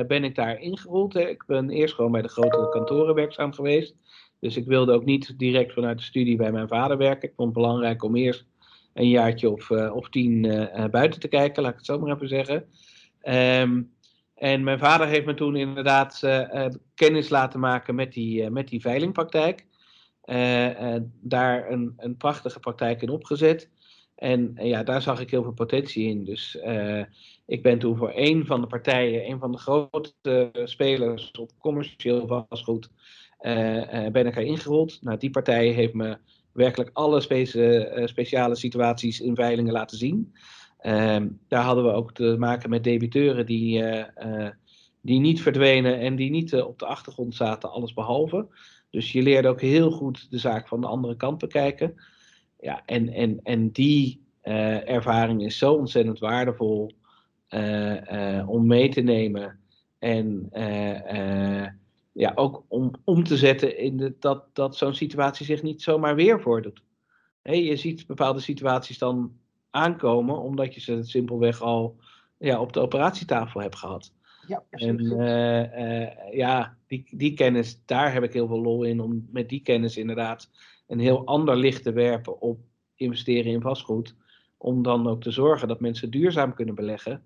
ben 0.08 0.24
ik 0.24 0.36
daar 0.36 0.60
ingerold. 0.60 1.14
Hè. 1.14 1.30
Ik 1.30 1.44
ben 1.48 1.70
eerst 1.70 1.94
gewoon 1.96 2.12
bij 2.12 2.22
de 2.22 2.28
grotere 2.28 2.70
kantoren 2.70 3.16
werkzaam 3.16 3.54
geweest. 3.54 3.96
Dus 4.40 4.58
ik 4.58 4.66
wilde 4.66 4.94
ook 4.94 5.06
niet 5.06 5.34
direct 5.38 5.74
vanuit 5.74 5.98
de 5.98 6.04
studie 6.04 6.36
bij 6.36 6.52
mijn 6.52 6.68
vader 6.68 6.98
werken. 6.98 7.30
Ik 7.30 7.36
vond 7.36 7.54
het 7.54 7.58
belangrijk 7.58 8.04
om 8.04 8.16
eerst 8.16 8.46
een 8.94 9.10
jaartje 9.10 9.50
of, 9.50 9.72
of 9.72 10.10
tien 10.10 10.42
buiten 10.92 11.20
te 11.20 11.28
kijken, 11.28 11.62
laat 11.62 11.72
ik 11.72 11.78
het 11.78 11.86
zo 11.86 12.00
maar 12.00 12.16
even 12.16 12.28
zeggen. 12.28 12.66
Um, 13.62 13.92
en 14.38 14.64
mijn 14.64 14.80
vader 14.80 15.08
heeft 15.08 15.26
me 15.26 15.34
toen 15.34 15.56
inderdaad 15.56 16.20
kennis 16.96 17.30
laten 17.30 17.60
maken 17.60 17.96
met 17.96 18.14
die, 18.14 18.50
met 18.50 18.68
die 18.68 18.82
veilingpraktijk. 18.82 19.66
daar 21.22 21.72
een, 21.72 21.94
een 21.98 22.18
prachtige 22.18 22.60
praktijk 22.60 23.02
in 23.02 23.10
opgezet. 23.10 23.70
En 24.16 24.54
ja, 24.56 24.84
daar 24.84 25.02
zag 25.02 25.20
ik 25.20 25.32
heel 25.32 25.44
veel 25.44 25.54
potentie 25.54 26.08
in. 26.08 26.24
Dus 26.24 26.58
ik 27.46 27.62
ben 27.62 27.80
toen 27.80 27.98
voor 27.98 28.12
een 28.16 28.46
van 28.46 28.62
de 28.62 28.68
partijen, 28.68 29.30
een 29.30 29.40
van 29.40 29.52
de 29.52 29.58
grote 29.58 30.52
spelers 30.64 31.32
op 31.32 31.52
commercieel 31.60 32.28
vastgoed, 32.28 32.90
ben 34.12 34.26
ik 34.26 34.36
er 34.36 34.42
ingerold. 34.42 35.02
Nou, 35.02 35.18
die 35.18 35.30
partij 35.30 35.68
heeft 35.68 35.94
me 35.94 36.18
werkelijk 36.52 36.90
alle 36.94 37.22
spe 37.22 38.02
speciale 38.06 38.56
situaties 38.56 39.22
in 39.22 39.36
veilingen 39.36 39.74
laten 39.74 39.98
zien. 39.98 40.34
Ehm, 40.78 41.28
daar 41.48 41.64
hadden 41.64 41.84
we 41.84 41.92
ook 41.92 42.14
te 42.14 42.36
maken 42.40 42.70
met 42.70 42.84
debiteuren 42.84 43.46
die, 43.46 43.84
die 45.02 45.20
niet 45.20 45.42
verdwenen 45.42 46.00
en 46.00 46.16
die 46.16 46.30
niet 46.30 46.54
op 46.62 46.80
de 46.80 46.86
achtergrond 46.86 47.36
zaten, 47.36 47.72
alles 47.72 47.94
behalve. 47.94 48.48
Dus 48.90 49.12
je 49.12 49.22
leert 49.22 49.46
ook 49.46 49.62
heel 49.62 49.92
goed 49.92 50.32
de 50.32 50.38
zaak 50.38 50.68
van 50.68 50.82
de 50.82 50.88
andere 50.88 51.16
kant 51.16 51.38
bekijken. 51.38 51.96
Ja, 52.60 52.82
en, 52.86 53.10
en, 53.10 53.40
en 53.44 53.72
die 53.72 54.22
ervaring 54.42 55.44
is 55.44 55.58
zo 55.58 55.74
ontzettend 55.74 56.20
waardevol 56.20 56.92
om 58.46 58.68
mee 58.68 58.90
te 58.90 59.02
nemen. 59.02 59.60
En 60.00 60.50
ja, 62.18 62.32
ook 62.36 62.64
om 62.68 62.92
om 63.04 63.24
te 63.24 63.38
zetten 63.38 63.78
in 63.78 63.98
de, 63.98 64.16
dat, 64.20 64.44
dat 64.54 64.76
zo'n 64.76 64.94
situatie 64.94 65.46
zich 65.46 65.64
niet 65.64 65.82
zomaar 65.82 66.16
weer 66.16 66.42
voordoet. 66.42 66.82
Hey, 67.42 67.64
je 67.64 67.76
ziet 67.76 68.08
bepaalde 68.08 68.40
situaties 68.40 68.98
dan 68.98 69.32
aankomen 69.70 70.38
omdat 70.40 70.74
je 70.74 70.82
ze 70.82 71.04
simpelweg 71.04 71.62
al 71.62 71.96
ja, 72.38 72.62
op 72.62 72.74
de 72.74 72.80
operatietafel 72.80 73.62
hebt 73.62 73.76
gehad. 73.76 74.14
Ja, 74.48 74.64
en 74.70 75.02
uh, 75.02 76.02
uh, 76.02 76.34
ja, 76.34 76.78
die, 76.88 77.08
die 77.12 77.34
kennis, 77.34 77.82
daar 77.86 78.14
heb 78.14 78.24
ik 78.24 78.34
heel 78.34 78.48
veel 78.48 78.62
lol 78.62 78.84
in 78.84 79.00
om 79.00 79.28
met 79.32 79.50
die 79.50 79.62
kennis 79.62 79.98
inderdaad 79.98 80.50
een 80.88 81.00
heel 81.00 81.26
ander 81.26 81.58
licht 81.58 81.84
te 81.84 81.92
werpen 81.92 82.42
op 82.42 82.60
investeren 82.96 83.52
in 83.52 83.62
vastgoed. 83.62 84.16
Om 84.58 84.84
dan 84.84 85.08
ook 85.08 85.22
te 85.22 85.32
zorgen 85.32 85.68
dat 85.68 85.80
mensen 85.80 86.12
duurzaam 86.12 86.54
kunnen 86.54 86.76
beleggen. 86.76 87.24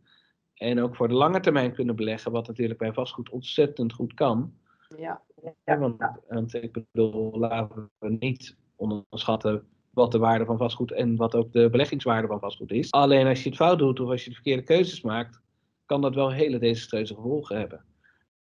En 0.53 0.81
ook 0.81 0.95
voor 0.95 1.07
de 1.07 1.13
lange 1.13 1.39
termijn 1.39 1.73
kunnen 1.73 1.95
beleggen, 1.95 2.31
wat 2.31 2.47
natuurlijk 2.47 2.79
bij 2.79 2.93
vastgoed 2.93 3.29
ontzettend 3.29 3.93
goed 3.93 4.13
kan. 4.13 4.53
Ja. 4.97 5.21
ja 5.65 5.77
want, 5.77 5.97
want, 6.27 6.53
ik 6.53 6.71
bedoel, 6.71 7.39
laten 7.39 7.89
we 7.97 8.15
niet 8.19 8.57
onderschatten 8.75 9.67
wat 9.91 10.11
de 10.11 10.17
waarde 10.17 10.45
van 10.45 10.57
vastgoed 10.57 10.91
en 10.91 11.15
wat 11.15 11.35
ook 11.35 11.51
de 11.51 11.69
beleggingswaarde 11.69 12.27
van 12.27 12.39
vastgoed 12.39 12.71
is. 12.71 12.91
Alleen 12.91 13.27
als 13.27 13.43
je 13.43 13.49
het 13.49 13.57
fout 13.57 13.79
doet 13.79 13.99
of 13.99 14.09
als 14.09 14.23
je 14.23 14.29
de 14.29 14.35
verkeerde 14.35 14.63
keuzes 14.63 15.01
maakt, 15.01 15.41
kan 15.85 16.01
dat 16.01 16.15
wel 16.15 16.31
hele 16.31 16.59
desastreuze 16.59 17.15
gevolgen 17.15 17.57
hebben. 17.57 17.85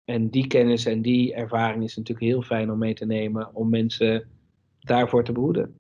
En 0.05 0.31
die 0.31 0.47
kennis 0.47 0.87
en 0.87 1.03
die 1.03 1.35
ervaring 1.35 1.85
is 1.85 1.97
natuurlijk 1.97 2.27
heel 2.27 2.43
fijn 2.43 2.71
om 2.71 2.79
mee 2.79 2.95
te 2.95 3.07
nemen 3.07 3.55
om 3.55 3.69
mensen 3.69 4.29
daarvoor 4.81 5.25
te 5.25 5.33
behoeden. 5.33 5.79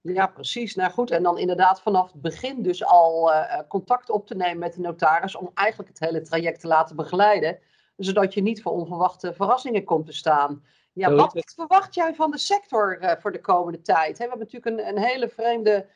Ja, 0.00 0.26
precies. 0.26 0.74
Nou 0.74 0.90
goed, 0.90 1.10
en 1.10 1.22
dan 1.22 1.38
inderdaad 1.38 1.82
vanaf 1.82 2.12
het 2.12 2.20
begin 2.20 2.62
dus 2.62 2.84
al 2.84 3.30
uh, 3.30 3.58
contact 3.68 4.10
op 4.10 4.26
te 4.26 4.34
nemen 4.34 4.58
met 4.58 4.74
de 4.74 4.80
notaris 4.80 5.36
om 5.36 5.50
eigenlijk 5.54 5.88
het 5.88 6.00
hele 6.00 6.20
traject 6.20 6.60
te 6.60 6.66
laten 6.66 6.96
begeleiden, 6.96 7.58
zodat 7.96 8.34
je 8.34 8.42
niet 8.42 8.62
voor 8.62 8.72
onverwachte 8.72 9.32
verrassingen 9.32 9.84
komt 9.84 10.06
te 10.06 10.12
staan. 10.12 10.62
Ja, 10.94 11.14
wat 11.14 11.52
verwacht 11.54 11.94
jij 11.94 12.14
van 12.14 12.30
de 12.30 12.38
sector 12.38 13.02
uh, 13.02 13.12
voor 13.18 13.32
de 13.32 13.40
komende 13.40 13.80
tijd? 13.80 14.18
we 14.18 14.24
hebben 14.24 14.38
natuurlijk 14.38 14.66
een, 14.66 14.88
een 14.88 15.02
hele 15.02 15.28
vreemde 15.28 15.86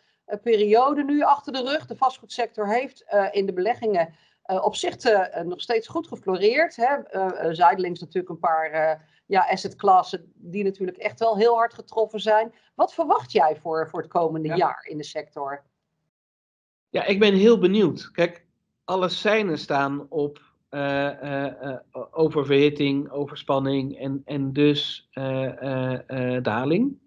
periode 0.42 1.04
nu 1.04 1.22
achter 1.22 1.52
de 1.52 1.62
rug. 1.62 1.86
De 1.86 1.96
vastgoedsector 1.96 2.68
heeft 2.68 3.04
in 3.30 3.46
de 3.46 3.52
beleggingen 3.52 4.14
op 4.42 4.76
zich 4.76 4.96
nog 5.44 5.60
steeds 5.60 5.88
goed 5.88 6.08
gefloreerd. 6.08 6.76
Hè? 6.76 6.96
zijdelings 7.54 8.00
natuurlijk 8.00 8.28
een 8.28 8.38
paar 8.38 9.00
ja, 9.28 9.46
asset 9.50 9.76
klassen 9.76 10.32
die 10.34 10.64
natuurlijk 10.64 10.98
echt 10.98 11.18
wel 11.18 11.36
heel 11.36 11.54
hard 11.54 11.74
getroffen 11.74 12.20
zijn. 12.20 12.54
Wat 12.74 12.94
verwacht 12.94 13.32
jij 13.32 13.56
voor, 13.56 13.88
voor 13.88 14.00
het 14.00 14.10
komende 14.10 14.56
jaar 14.56 14.86
in 14.88 14.96
de 14.96 15.04
sector? 15.04 15.64
Ja, 16.88 17.04
ik 17.04 17.18
ben 17.18 17.34
heel 17.34 17.58
benieuwd. 17.58 18.10
Kijk, 18.10 18.46
alle 18.84 19.08
seinen 19.08 19.58
staan 19.58 20.06
op 20.08 20.47
oververhitting, 22.10 23.10
overspanning 23.10 23.98
en, 23.98 24.22
en 24.24 24.52
dus 24.52 25.08
daling. 26.42 26.98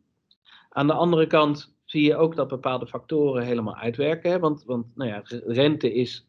Aan 0.69 0.87
de 0.87 0.93
andere 0.93 1.27
kant 1.27 1.75
zie 1.85 2.03
je 2.03 2.15
ook 2.15 2.35
dat 2.35 2.47
bepaalde 2.47 2.87
factoren 2.87 3.43
helemaal 3.43 3.75
uitwerken. 3.75 4.39
Want, 4.39 4.63
want 4.63 4.95
nou 4.95 5.09
ja, 5.09 5.21
rente 5.45 5.93
is, 5.93 6.27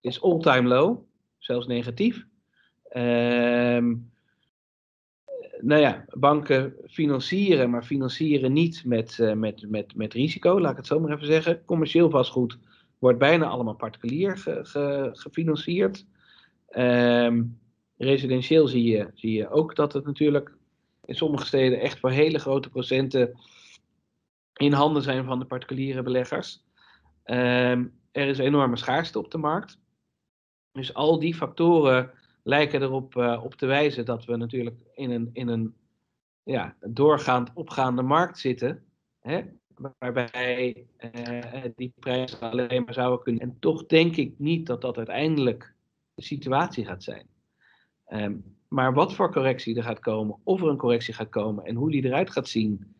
is 0.00 0.22
all-time 0.22 0.68
low, 0.68 0.98
zelfs 1.38 1.66
negatief. 1.66 2.26
Ehm 2.88 3.92
nou 5.62 5.80
ja, 5.80 6.04
banken 6.08 6.74
financieren, 6.86 7.70
maar 7.70 7.84
financieren 7.84 8.52
niet 8.52 8.82
met, 8.84 9.18
met, 9.34 9.70
met, 9.70 9.94
met 9.94 10.12
risico, 10.12 10.60
laat 10.60 10.70
ik 10.70 10.76
het 10.76 10.86
zo 10.86 11.00
maar 11.00 11.12
even 11.12 11.26
zeggen. 11.26 11.64
Commercieel 11.64 12.10
vastgoed 12.10 12.58
wordt 12.98 13.18
bijna 13.18 13.46
allemaal 13.46 13.74
particulier 13.74 14.36
ge, 14.36 14.58
ge, 14.62 15.10
gefinancierd. 15.12 16.06
Um, 16.76 17.60
residentieel 17.96 18.68
zie 18.68 18.84
je, 18.84 19.10
zie 19.14 19.32
je 19.32 19.48
ook 19.48 19.76
dat 19.76 19.92
het 19.92 20.04
natuurlijk 20.04 20.56
in 21.04 21.14
sommige 21.14 21.46
steden 21.46 21.80
echt 21.80 21.98
voor 21.98 22.10
hele 22.10 22.38
grote 22.38 22.70
procenten 22.70 23.38
in 24.56 24.72
handen 24.72 25.02
zijn 25.02 25.24
van 25.24 25.38
de 25.38 25.44
particuliere 25.44 26.02
beleggers. 26.02 26.64
Um, 27.24 27.98
er 28.12 28.26
is 28.26 28.38
enorme 28.38 28.76
schaarste 28.76 29.18
op 29.18 29.30
de 29.30 29.38
markt. 29.38 29.78
Dus 30.72 30.94
al 30.94 31.18
die 31.18 31.34
factoren 31.34 32.10
lijken 32.42 32.82
erop 32.82 33.14
uh, 33.14 33.40
op 33.44 33.54
te 33.54 33.66
wijzen 33.66 34.04
dat 34.04 34.24
we 34.24 34.36
natuurlijk 34.36 34.76
in 34.94 35.10
een, 35.10 35.30
in 35.32 35.48
een 35.48 35.74
ja, 36.42 36.76
doorgaand 36.80 37.50
opgaande 37.54 38.02
markt 38.02 38.38
zitten. 38.38 38.84
Hè, 39.20 39.42
waarbij 39.98 40.86
uh, 41.28 41.64
die 41.76 41.92
prijzen 41.98 42.40
alleen 42.40 42.84
maar 42.84 42.94
zouden 42.94 43.22
kunnen. 43.22 43.42
En 43.42 43.56
toch 43.60 43.86
denk 43.86 44.16
ik 44.16 44.38
niet 44.38 44.66
dat 44.66 44.80
dat 44.80 44.96
uiteindelijk 44.96 45.62
de 45.62 45.79
situatie 46.22 46.84
gaat 46.84 47.02
zijn. 47.02 47.26
Um, 48.08 48.44
maar 48.68 48.94
wat 48.94 49.14
voor 49.14 49.32
correctie 49.32 49.76
er 49.76 49.82
gaat 49.82 50.00
komen, 50.00 50.36
of 50.42 50.62
er 50.62 50.68
een 50.68 50.76
correctie 50.76 51.14
gaat 51.14 51.28
komen 51.28 51.64
en 51.64 51.74
hoe 51.74 51.90
die 51.90 52.04
eruit 52.04 52.30
gaat 52.30 52.48
zien, 52.48 52.94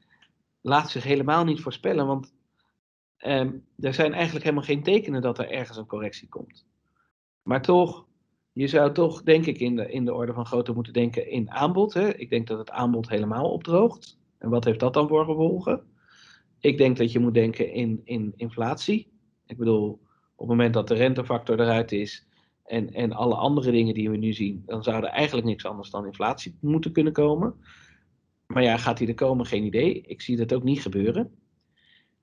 laat 0.61 0.91
zich 0.91 1.05
helemaal 1.05 1.45
niet 1.45 1.61
voorspellen. 1.61 2.07
Want 2.07 2.35
um, 3.19 3.65
er 3.79 3.95
zijn 3.95 4.13
eigenlijk 4.13 4.45
helemaal 4.45 4.65
geen 4.65 4.83
tekenen 4.83 5.23
dat 5.23 5.39
er 5.39 5.51
ergens 5.51 5.77
een 5.77 5.87
correctie 5.87 6.29
komt. 6.29 6.67
Maar 7.43 7.63
toch 7.63 8.09
je 8.53 8.67
zou 8.67 8.93
toch, 8.93 9.23
denk 9.23 9.47
ik, 9.47 9.59
in 9.59 9.77
de, 9.77 9.93
in 9.93 10.05
de 10.05 10.15
orde 10.15 10.33
van 10.33 10.47
grootte 10.47 10.73
moeten 10.73 10.93
denken 10.93 11.31
in 11.31 11.51
aanbod. 11.51 11.95
Hè? 11.95 12.15
Ik 12.15 12.31
denk 12.31 12.47
dat 12.47 12.59
het 12.59 12.71
aanbod 12.71 13.09
helemaal 13.09 13.51
opdroogt. 13.51 14.19
En 14.39 14.51
wat 14.51 14.65
heeft 14.65 14.81
dat 14.81 14.95
dan 14.95 15.09
voor 15.09 15.25
gevolgen? 15.25 15.83
Ik 16.61 16.79
denk 16.79 16.97
dat 16.97 17.13
je 17.13 17.19
moet 17.19 17.35
denken 17.35 17.73
in, 17.73 18.01
in 18.05 18.33
inflatie. 18.37 19.13
Ik 19.47 19.57
bedoel, 19.57 19.91
op 20.35 20.49
het 20.49 20.49
moment 20.49 20.75
dat 20.75 20.89
de 20.89 20.95
rentefactor 20.95 21.61
eruit 21.61 21.93
is 21.93 22.27
en, 22.71 22.93
en 22.93 23.13
alle 23.13 23.35
andere 23.35 23.71
dingen 23.71 23.95
die 23.95 24.11
we 24.11 24.17
nu 24.17 24.33
zien, 24.33 24.63
dan 24.67 24.83
zou 24.83 24.97
er 24.97 25.11
eigenlijk 25.11 25.47
niks 25.47 25.65
anders 25.65 25.91
dan 25.91 26.07
inflatie 26.07 26.57
moeten 26.61 26.93
kunnen 26.93 27.13
komen. 27.13 27.55
Maar 28.47 28.63
ja, 28.63 28.77
gaat 28.77 28.99
die 28.99 29.09
er 29.09 29.15
komen? 29.15 29.47
Geen 29.47 29.65
idee. 29.65 30.01
Ik 30.01 30.21
zie 30.21 30.37
dat 30.37 30.53
ook 30.53 30.63
niet 30.63 30.83
gebeuren. 30.83 31.35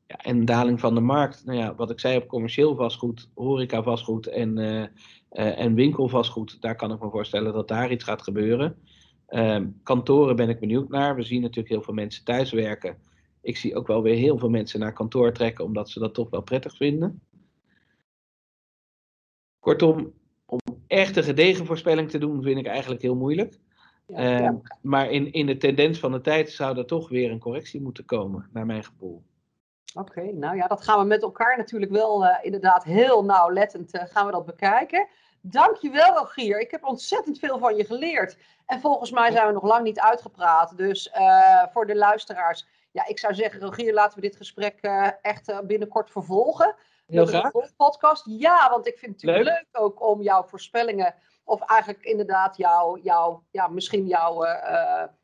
Ja, 0.06 0.16
en 0.16 0.46
daling 0.46 0.80
van 0.80 0.96
de 0.96 1.02
markt, 1.02 1.46
nou 1.46 1.58
ja, 1.58 1.76
wat 1.76 1.90
ik 1.90 2.00
zei 2.00 2.18
op 2.18 2.28
commercieel 2.28 2.76
vastgoed, 2.76 3.30
horeca 3.34 3.84
vastgoed 3.84 4.28
en, 4.28 4.58
uh, 4.58 4.82
uh, 5.32 5.60
en 5.60 5.76
daar 6.60 6.76
kan 6.76 6.92
ik 6.92 7.02
me 7.02 7.10
voorstellen 7.10 7.54
dat 7.54 7.68
daar 7.68 7.92
iets 7.92 8.04
gaat 8.04 8.22
gebeuren. 8.22 8.82
Uh, 9.30 9.66
kantoren 9.84 10.36
ben 10.36 10.50
ik 10.50 10.60
benieuwd 10.60 10.90
naar. 10.90 11.16
We 11.16 11.24
zien 11.24 11.42
natuurlijk 11.42 11.70
heel 11.70 11.82
veel 11.82 11.94
mensen 11.94 12.24
thuiswerken. 12.24 12.98
Ik 13.42 13.58
zie 13.58 13.76
ook 13.76 13.88
wel 13.88 14.02
weer 14.02 14.16
heel 14.16 14.38
veel 14.38 14.50
mensen 14.50 14.80
naar 14.80 14.94
kantoor 14.94 15.34
trekken, 15.34 15.66
omdat 15.66 15.90
ze 15.90 16.00
dat 16.00 16.14
toch 16.14 16.30
wel 16.30 16.42
prettig 16.42 16.76
vinden. 16.76 17.22
Kortom, 19.60 19.96
om 19.98 20.14
echt 20.88 21.16
een 21.16 21.24
gedegen 21.24 21.66
voorspelling 21.66 22.10
te 22.10 22.18
doen, 22.18 22.44
vind 22.44 22.58
ik 22.58 22.68
eigenlijk 22.68 23.02
heel 23.02 23.16
moeilijk. 23.16 23.58
Ja, 24.08 24.22
ja. 24.22 24.40
Ehm, 24.40 24.56
maar 24.82 25.12
in, 25.12 25.32
in 25.32 25.46
de 25.46 25.58
tendens 25.58 26.00
van 26.00 26.12
de 26.12 26.22
tijd 26.22 26.52
zou 26.52 26.78
er 26.78 26.86
toch 26.86 27.10
weer 27.10 27.32
een 27.32 27.40
correctie 27.40 27.82
moeten 27.82 28.06
komen, 28.06 28.50
naar 28.54 28.66
mijn 28.66 28.84
gevoel. 28.84 29.24
Oké, 29.94 30.32
nou 30.34 30.56
ja, 30.56 30.68
dat 30.68 30.84
gaan 30.84 31.00
we 31.00 31.06
met 31.06 31.22
elkaar 31.22 31.58
natuurlijk 31.58 31.92
wel 31.92 32.24
uh, 32.24 32.38
inderdaad 32.42 32.84
heel 32.84 33.26
nauwlettend 33.26 33.96
uh, 33.96 34.02
gaan 34.06 34.26
we 34.26 34.32
dat 34.32 34.46
bekijken. 34.46 35.08
Dankjewel 35.42 36.18
Rogier, 36.18 36.60
ik 36.60 36.72
heb 36.72 36.84
ontzettend 36.84 37.40
veel 37.40 37.58
van 37.58 37.76
je 37.76 37.86
geleerd. 37.86 38.38
En 38.66 38.80
volgens 38.80 39.12
mij 39.12 39.32
zijn 39.32 39.48
we 39.48 39.54
nog 39.54 39.64
lang 39.64 39.84
niet 39.84 40.00
uitgepraat. 40.00 40.78
Dus 40.78 41.12
uh, 41.18 41.64
voor 41.74 41.86
de 41.86 41.96
luisteraars, 41.96 42.68
ja, 42.98 43.08
ik 43.08 43.20
zou 43.20 43.34
zeggen 43.34 43.62
Rogier, 43.62 43.94
laten 43.94 44.16
we 44.16 44.28
dit 44.28 44.36
gesprek 44.36 44.80
echt 45.22 45.68
binnenkort 45.68 46.12
vervolgen. 46.12 46.76
Heel 47.06 47.26
graag. 47.26 47.52
podcast. 47.76 48.24
Ja, 48.26 48.70
want 48.70 48.88
ik 48.88 48.98
vind 48.98 49.16
het 49.16 49.24
natuurlijk 49.24 49.56
leuk, 49.58 49.68
leuk 49.72 49.84
ook 49.84 50.02
om 50.10 50.22
jouw 50.22 50.44
voorspellingen, 50.44 51.16
of 51.44 51.62
eigenlijk 51.62 52.04
inderdaad 52.04 52.58
jouw, 52.58 52.98
jouw 52.98 53.44
ja, 53.52 53.68
misschien 53.68 54.08
jouw 54.08 54.46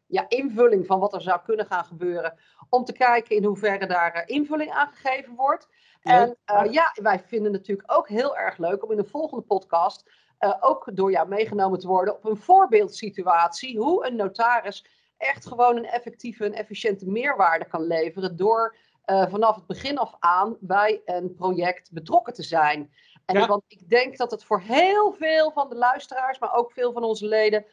ja, 0.07 0.25
invulling 0.27 0.85
van 0.85 0.99
wat 0.99 1.13
er 1.13 1.21
zou 1.21 1.39
kunnen 1.43 1.65
gaan 1.65 1.85
gebeuren. 1.85 2.37
Om 2.69 2.83
te 2.83 2.93
kijken 2.93 3.35
in 3.35 3.43
hoeverre 3.43 3.87
daar 3.87 4.23
invulling 4.25 4.71
aan 4.71 4.87
gegeven 4.93 5.35
wordt. 5.35 5.67
En 6.01 6.37
uh, 6.51 6.71
ja, 6.71 6.91
wij 7.01 7.19
vinden 7.19 7.51
het 7.51 7.61
natuurlijk 7.61 7.91
ook 7.91 8.07
heel 8.07 8.37
erg 8.37 8.57
leuk 8.57 8.83
om 8.83 8.91
in 8.91 8.97
de 8.97 9.03
volgende 9.03 9.43
podcast 9.43 10.11
uh, 10.39 10.53
ook 10.59 10.89
door 10.93 11.11
jou 11.11 11.27
meegenomen 11.27 11.79
te 11.79 11.87
worden 11.87 12.15
op 12.15 12.25
een 12.25 12.37
voorbeeldsituatie. 12.37 13.77
Hoe 13.77 14.05
een 14.05 14.15
notaris 14.15 14.85
echt 15.23 15.47
gewoon 15.47 15.77
een 15.77 15.85
effectieve 15.85 16.45
en 16.45 16.53
efficiënte 16.53 17.09
meerwaarde 17.09 17.65
kan 17.65 17.87
leveren 17.87 18.35
door 18.35 18.75
vanaf 19.05 19.55
het 19.55 19.65
begin 19.67 19.97
af 19.97 20.15
aan 20.19 20.57
bij 20.59 21.01
een 21.05 21.33
project 21.33 21.91
betrokken 21.91 22.33
te 22.33 22.43
zijn. 22.43 22.91
En 23.25 23.39
ja. 23.39 23.47
want 23.47 23.63
ik 23.67 23.89
denk 23.89 24.17
dat 24.17 24.31
het 24.31 24.43
voor 24.43 24.61
heel 24.61 25.13
veel 25.13 25.51
van 25.51 25.69
de 25.69 25.75
luisteraars, 25.75 26.39
maar 26.39 26.53
ook 26.53 26.71
veel 26.71 26.91
van 26.91 27.03
onze 27.03 27.25
leden, 27.25 27.65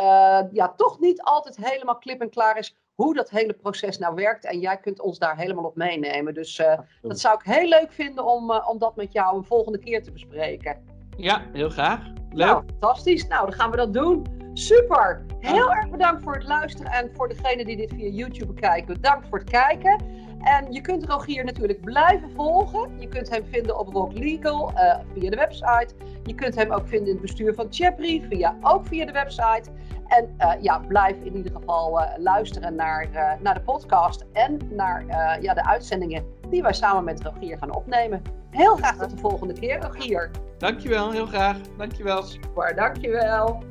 uh, 0.00 0.40
ja, 0.52 0.74
toch 0.76 1.00
niet 1.00 1.22
altijd 1.22 1.56
helemaal 1.56 1.98
klip 1.98 2.20
en 2.20 2.30
klaar 2.30 2.58
is 2.58 2.76
hoe 2.94 3.14
dat 3.14 3.30
hele 3.30 3.52
proces 3.52 3.98
nou 3.98 4.14
werkt. 4.14 4.44
En 4.44 4.60
jij 4.60 4.76
kunt 4.76 5.00
ons 5.00 5.18
daar 5.18 5.36
helemaal 5.36 5.64
op 5.64 5.76
meenemen. 5.76 6.34
Dus 6.34 6.58
uh, 6.58 6.78
dat 7.02 7.20
zou 7.20 7.34
ik 7.34 7.54
heel 7.54 7.68
leuk 7.68 7.92
vinden 7.92 8.24
om, 8.24 8.50
uh, 8.50 8.68
om 8.68 8.78
dat 8.78 8.96
met 8.96 9.12
jou 9.12 9.36
een 9.36 9.44
volgende 9.44 9.78
keer 9.78 10.02
te 10.02 10.12
bespreken. 10.12 10.84
Ja, 11.16 11.42
heel 11.52 11.70
graag. 11.70 12.00
Leuk. 12.30 12.46
Nou, 12.46 12.64
fantastisch. 12.66 13.26
Nou, 13.26 13.46
dan 13.46 13.54
gaan 13.54 13.70
we 13.70 13.76
dat 13.76 13.92
doen. 13.92 14.33
Super! 14.54 15.24
Heel 15.40 15.72
erg 15.72 15.90
bedankt 15.90 16.22
voor 16.22 16.34
het 16.34 16.44
luisteren 16.44 16.92
en 16.92 17.10
voor 17.14 17.28
degenen 17.28 17.66
die 17.66 17.76
dit 17.76 17.92
via 17.94 18.08
YouTube 18.08 18.52
bekijken, 18.52 18.94
bedankt 18.94 19.28
voor 19.28 19.38
het 19.38 19.50
kijken. 19.50 20.00
En 20.40 20.72
je 20.72 20.80
kunt 20.80 21.04
Rogier 21.04 21.44
natuurlijk 21.44 21.80
blijven 21.80 22.30
volgen. 22.34 23.00
Je 23.00 23.08
kunt 23.08 23.30
hem 23.30 23.44
vinden 23.50 23.78
op 23.78 23.88
Rock 23.88 24.12
Legal 24.12 24.70
uh, 24.70 24.96
via 25.14 25.30
de 25.30 25.36
website. 25.36 25.88
Je 26.24 26.34
kunt 26.34 26.54
hem 26.54 26.72
ook 26.72 26.88
vinden 26.88 27.06
in 27.06 27.12
het 27.12 27.20
bestuur 27.20 27.54
van 27.54 27.66
Chapri, 27.70 28.26
via, 28.30 28.56
ook 28.60 28.86
via 28.86 29.06
de 29.06 29.12
website. 29.12 29.70
En 30.06 30.34
uh, 30.38 30.52
ja, 30.60 30.78
blijf 30.78 31.16
in 31.22 31.36
ieder 31.36 31.52
geval 31.52 32.00
uh, 32.00 32.06
luisteren 32.16 32.74
naar, 32.74 33.08
naar 33.40 33.54
de 33.54 33.60
podcast 33.60 34.24
en 34.32 34.58
naar 34.70 35.04
ja, 35.40 35.54
de 35.54 35.66
uitzendingen 35.66 36.24
die 36.50 36.62
wij 36.62 36.72
samen 36.72 37.04
met 37.04 37.22
Rogier 37.22 37.58
gaan 37.58 37.74
opnemen. 37.74 38.22
Heel 38.50 38.76
graag 38.76 38.96
tot 38.96 39.10
de 39.10 39.16
volgende 39.16 39.54
keer, 39.54 39.80
Rogier. 39.80 40.30
Dankjewel, 40.58 41.10
heel 41.10 41.26
graag. 41.26 41.56
Dankjewel. 41.76 42.22
Super, 42.22 42.74
dankjewel. 42.74 43.62